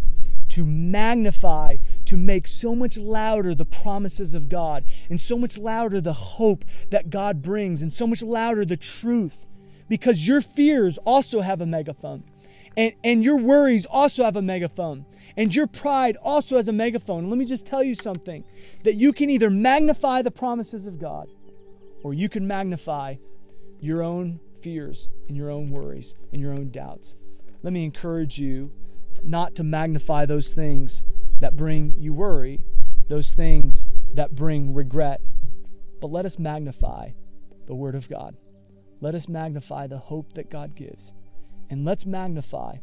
to 0.48 0.64
magnify, 0.64 1.76
to 2.06 2.16
make 2.16 2.48
so 2.48 2.74
much 2.74 2.96
louder 2.96 3.54
the 3.54 3.64
promises 3.64 4.34
of 4.34 4.48
God, 4.48 4.84
and 5.08 5.20
so 5.20 5.36
much 5.36 5.58
louder 5.58 6.00
the 6.00 6.12
hope 6.12 6.64
that 6.90 7.10
God 7.10 7.42
brings, 7.42 7.82
and 7.82 7.92
so 7.92 8.06
much 8.06 8.22
louder 8.22 8.64
the 8.64 8.76
truth. 8.76 9.46
Because 9.88 10.26
your 10.26 10.40
fears 10.40 10.98
also 10.98 11.40
have 11.40 11.60
a 11.60 11.66
megaphone, 11.66 12.24
and, 12.76 12.92
and 13.02 13.24
your 13.24 13.36
worries 13.36 13.86
also 13.86 14.24
have 14.24 14.36
a 14.36 14.42
megaphone, 14.42 15.06
and 15.36 15.54
your 15.54 15.66
pride 15.66 16.16
also 16.22 16.56
has 16.56 16.68
a 16.68 16.72
megaphone. 16.72 17.28
let 17.28 17.38
me 17.38 17.44
just 17.44 17.66
tell 17.66 17.82
you 17.82 17.94
something 17.94 18.44
that 18.84 18.94
you 18.94 19.12
can 19.12 19.30
either 19.30 19.50
magnify 19.50 20.22
the 20.22 20.30
promises 20.30 20.86
of 20.86 20.98
God, 20.98 21.28
or 22.02 22.14
you 22.14 22.28
can 22.28 22.46
magnify 22.46 23.16
your 23.80 24.02
own 24.02 24.40
fears 24.62 25.08
and 25.28 25.36
your 25.36 25.50
own 25.50 25.70
worries 25.70 26.14
and 26.32 26.40
your 26.40 26.52
own 26.52 26.70
doubts. 26.70 27.14
Let 27.62 27.72
me 27.72 27.84
encourage 27.84 28.38
you 28.38 28.72
not 29.22 29.54
to 29.56 29.64
magnify 29.64 30.26
those 30.26 30.52
things 30.52 31.02
that 31.40 31.56
bring 31.56 31.94
you 31.98 32.12
worry, 32.12 32.64
those 33.08 33.34
things 33.34 33.86
that 34.14 34.34
bring 34.34 34.74
regret, 34.74 35.20
but 36.00 36.10
let 36.10 36.24
us 36.24 36.38
magnify 36.38 37.10
the 37.66 37.74
Word 37.74 37.94
of 37.94 38.08
God. 38.08 38.36
Let 39.00 39.14
us 39.14 39.28
magnify 39.28 39.86
the 39.86 39.98
hope 39.98 40.32
that 40.34 40.50
God 40.50 40.74
gives. 40.74 41.12
And 41.70 41.84
let's 41.84 42.06
magnify 42.06 42.76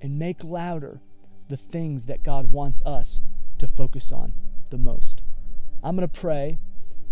and 0.00 0.18
make 0.18 0.44
louder 0.44 1.00
the 1.48 1.56
things 1.56 2.04
that 2.04 2.22
God 2.22 2.52
wants 2.52 2.82
us 2.84 3.20
to 3.58 3.66
focus 3.66 4.12
on 4.12 4.32
the 4.70 4.78
most. 4.78 5.22
I'm 5.82 5.96
going 5.96 6.08
to 6.08 6.20
pray, 6.20 6.58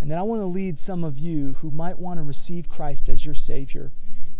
and 0.00 0.10
then 0.10 0.18
I 0.18 0.22
want 0.22 0.42
to 0.42 0.46
lead 0.46 0.78
some 0.78 1.04
of 1.04 1.18
you 1.18 1.54
who 1.60 1.70
might 1.70 1.98
want 1.98 2.18
to 2.18 2.22
receive 2.22 2.68
Christ 2.68 3.08
as 3.08 3.24
your 3.24 3.34
Savior 3.34 3.92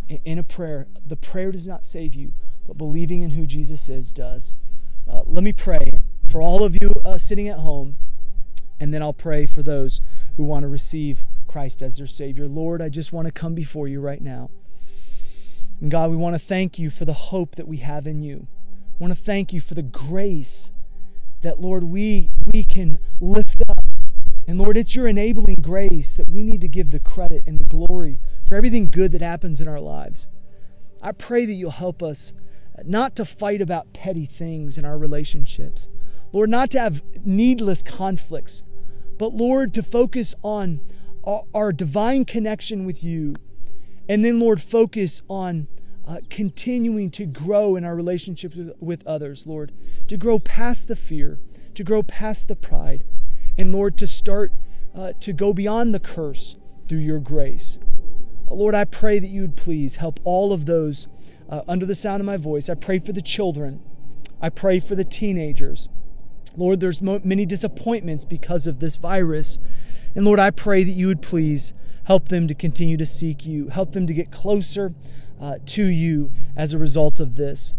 in 0.09 0.39
a 0.39 0.43
prayer. 0.43 0.89
The 1.07 1.17
prayer 1.17 1.53
does 1.53 1.67
not 1.67 1.85
save 1.85 2.15
you, 2.15 2.33
but 2.67 2.77
believing 2.77 3.23
in 3.23 3.31
who 3.31 3.47
Jesus 3.47 3.89
is 3.89 4.13
does. 4.13 4.53
Uh, 5.09 5.23
let 5.25 5.45
me 5.45 5.53
pray 5.53 6.01
for 6.31 6.43
all 6.43 6.65
of 6.65 6.77
you 6.81 6.93
uh, 7.05 7.19
sitting 7.19 7.49
at 7.49 7.61
home, 7.61 7.97
and 8.81 8.93
then 8.93 9.03
I'll 9.03 9.13
pray 9.13 9.47
for 9.47 9.63
those 9.63 10.01
who 10.37 10.45
want 10.45 10.63
to 10.63 10.69
receive 10.69 11.25
Christ 11.47 11.83
as 11.83 11.99
their 11.99 12.07
Savior. 12.07 12.49
Lord, 12.49 12.83
I 12.83 12.89
just 12.89 13.13
want 13.13 13.27
to 13.27 13.33
come 13.33 13.55
before 13.55 13.89
you 13.89 14.01
right 14.01 14.23
now. 14.23 14.51
And 15.81 15.91
God, 15.91 16.11
we 16.11 16.17
want 16.17 16.35
to 16.35 16.39
thank 16.39 16.79
you 16.79 16.91
for 16.91 17.05
the 17.05 17.13
hope 17.13 17.57
that 17.57 17.69
we 17.69 17.79
have 17.79 18.07
in 18.07 18.23
you. 18.23 18.47
Want 18.99 19.15
to 19.15 19.21
thank 19.21 19.53
you 19.53 19.61
for 19.61 19.75
the 19.75 19.83
grace 19.83 20.73
that, 21.43 21.61
Lord, 21.61 21.85
we, 21.85 22.31
we 22.53 22.65
can 22.65 22.99
lift 23.21 23.63
up. 23.69 23.85
And 24.47 24.59
Lord, 24.59 24.77
it's 24.77 24.95
your 24.95 25.09
enabling 25.09 25.57
grace 25.63 26.15
that 26.17 26.29
we 26.29 26.43
need 26.43 26.61
to 26.61 26.69
give 26.69 26.91
the 26.91 27.01
credit 27.01 27.45
and 27.47 27.59
the 27.59 27.65
glory 27.65 28.21
for 28.47 28.57
everything 28.57 28.91
good 28.91 29.13
that 29.13 29.23
happens 29.23 29.61
in 29.61 29.69
our 29.69 29.81
lives. 29.81 30.29
I 31.03 31.13
pray 31.13 31.45
that 31.45 31.53
you'll 31.53 31.71
help 31.71 32.03
us 32.03 32.33
not 32.85 33.15
to 33.17 33.25
fight 33.25 33.61
about 33.61 33.93
petty 33.93 34.27
things 34.27 34.77
in 34.77 34.85
our 34.85 34.99
relationships. 34.99 35.89
Lord, 36.33 36.51
not 36.51 36.71
to 36.71 36.81
have 36.81 37.03
needless 37.25 37.83
conflicts, 37.83 38.65
but 39.19 39.35
Lord, 39.35 39.75
to 39.75 39.83
focus 39.83 40.35
on 40.43 40.81
our, 41.55 41.73
divine 41.73 42.25
connection 42.25 42.85
with 42.85 43.03
you. 43.03 43.35
And 44.09 44.25
then, 44.25 44.39
Lord, 44.39 44.61
focus 44.61 45.23
on 45.29 45.69
uh, 46.07 46.19
continuing 46.29 47.11
to 47.13 47.25
grow 47.25 47.77
in 47.77 47.85
our 47.85 47.95
relationships 47.95 48.57
with, 48.57 48.73
with 48.79 49.07
others, 49.07 49.47
Lord, 49.47 49.73
to 50.09 50.17
grow 50.17 50.39
past 50.39 50.87
the 50.87 50.97
fear, 50.97 51.39
to 51.75 51.83
grow 51.83 52.03
past 52.03 52.49
the 52.49 52.57
pride, 52.57 53.05
and 53.57 53.73
Lord, 53.73 53.97
to 53.99 54.07
start 54.07 54.53
uh, 54.95 55.13
to 55.21 55.33
go 55.33 55.53
beyond 55.53 55.95
the 55.95 56.01
curse 56.01 56.57
through 56.89 56.99
your 56.99 57.19
grace. 57.19 57.79
Lord, 58.51 58.75
I 58.75 58.85
pray 58.85 59.19
that 59.19 59.29
you 59.29 59.43
would 59.43 59.57
please 59.57 59.97
help 59.97 60.21
all 60.25 60.53
of 60.53 60.67
those 60.67 61.09
uh, 61.49 61.63
under 61.67 61.87
the 61.87 61.95
sound 61.95 62.21
of 62.21 62.27
my 62.27 62.37
voice. 62.37 62.69
I 62.69 62.75
pray 62.75 62.99
for 62.99 63.13
the 63.13 63.23
children. 63.23 63.81
I 64.41 64.51
pray 64.51 64.79
for 64.81 64.95
the 64.95 65.05
teenagers. 65.05 65.89
Lord, 66.57 66.81
there's 66.81 67.03
mo- 67.03 67.21
many 67.25 67.47
disappointments 67.47 68.25
because 68.25 68.67
of 68.67 68.81
this 68.81 68.97
virus. 68.97 69.59
And 70.15 70.25
Lord, 70.25 70.39
I 70.39 70.51
pray 70.51 70.85
that 70.85 70.93
you 70.93 71.09
would 71.09 71.23
please 71.23 71.75
help 72.05 72.29
them 72.29 72.47
to 72.49 72.55
continue 72.55 72.97
to 72.97 73.07
seek 73.07 73.45
you, 73.47 73.69
help 73.69 73.93
them 73.93 74.07
to 74.07 74.15
get 74.15 74.31
closer 74.31 74.95
uh, 75.41 75.57
to 75.67 75.85
you 75.85 76.33
as 76.57 76.73
a 76.73 76.79
result 76.79 77.21
of 77.21 77.37
this. 77.37 77.75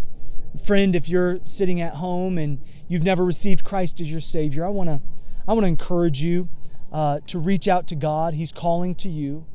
Friend, 0.64 0.96
if 0.96 1.10
you're 1.10 1.40
sitting 1.44 1.82
at 1.82 1.96
home 1.96 2.38
and 2.38 2.62
you've 2.88 3.04
never 3.04 3.24
received 3.24 3.64
Christ 3.64 4.02
as 4.02 4.12
your 4.12 4.22
Savior, 4.22 4.66
I 4.66 4.70
want 4.70 4.90
to 4.90 5.02
I 5.48 5.54
want 5.54 5.64
to 5.64 5.68
encourage 5.68 6.24
you 6.24 6.50
uh, 6.92 7.20
to 7.28 7.38
reach 7.38 7.68
out 7.68 7.88
to 7.88 7.96
God. 7.96 8.34
He's 8.34 8.52
calling 8.52 8.96
to 8.96 9.10
you. 9.10 9.46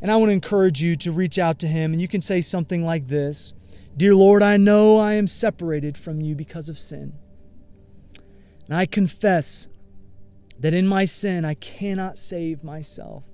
And 0.00 0.10
I 0.10 0.16
want 0.16 0.28
to 0.30 0.32
encourage 0.32 0.80
you 0.80 0.96
to 0.96 1.12
reach 1.12 1.38
out 1.38 1.58
to 1.58 1.66
Him. 1.66 1.92
And 1.92 2.00
you 2.00 2.08
can 2.08 2.20
say 2.20 2.40
something 2.40 2.84
like 2.84 3.08
this 3.08 3.52
Dear 3.96 4.14
Lord, 4.14 4.42
I 4.42 4.56
know 4.56 4.98
I 4.98 5.14
am 5.14 5.26
separated 5.26 5.98
from 5.98 6.20
you 6.20 6.34
because 6.34 6.68
of 6.68 6.78
sin. 6.78 7.14
And 8.68 8.76
I 8.76 8.86
confess 8.86 9.68
that 10.60 10.74
in 10.74 10.86
my 10.86 11.04
sin 11.04 11.44
I 11.44 11.54
cannot 11.54 12.18
save 12.18 12.62
myself. 12.62 13.24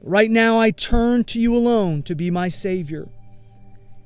Right 0.00 0.30
now 0.30 0.58
I 0.58 0.70
turn 0.70 1.24
to 1.24 1.38
you 1.38 1.54
alone 1.54 2.02
to 2.04 2.14
be 2.14 2.30
my 2.30 2.48
Savior. 2.48 3.08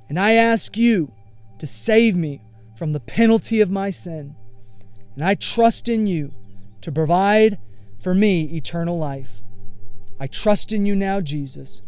And 0.08 0.18
I 0.18 0.32
ask 0.32 0.76
you 0.76 1.12
to 1.58 1.66
save 1.66 2.16
me 2.16 2.42
from 2.76 2.92
the 2.92 3.00
penalty 3.00 3.60
of 3.60 3.70
my 3.70 3.90
sin. 3.90 4.34
And 5.14 5.24
I 5.24 5.34
trust 5.34 5.88
in 5.88 6.06
you 6.06 6.32
to 6.82 6.92
provide 6.92 7.58
for 8.00 8.14
me 8.14 8.44
eternal 8.44 8.98
life. 8.98 9.40
I 10.20 10.26
trust 10.26 10.72
in 10.72 10.86
you 10.86 10.94
now, 10.94 11.20
Jesus. 11.20 11.82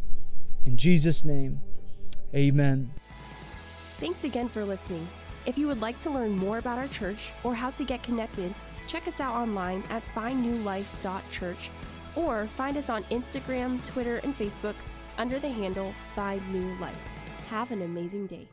In 0.65 0.77
Jesus' 0.77 1.25
name, 1.25 1.61
amen. 2.35 2.93
Thanks 4.01 4.25
again 4.25 4.49
for 4.49 4.65
listening. 4.65 5.07
If 5.47 5.57
you 5.57 5.67
would 5.67 5.81
like 5.81 5.99
to 6.01 6.11
learn 6.11 6.33
more 6.33 6.59
about 6.59 6.79
our 6.79 6.89
church 6.89 7.31
or 7.45 7.55
how 7.55 7.71
to 7.71 7.85
get 7.85 8.03
connected, 8.03 8.55
check 8.87 9.09
us 9.09 9.21
out 9.21 9.35
online 9.35 9.83
at 9.91 10.03
findnewlife.church 10.15 11.71
or 12.17 12.47
find 12.49 12.77
us 12.77 12.91
on 12.91 13.05
Instagram, 13.05 13.85
Twitter, 13.85 14.19
and 14.19 14.37
Facebook 14.37 14.75
under 15.17 15.39
the 15.39 15.49
handle 15.49 15.95
Find 16.15 16.43
New 16.53 16.75
Life. 16.81 16.95
Have 17.49 17.71
an 17.71 17.83
amazing 17.83 18.27
day. 18.27 18.49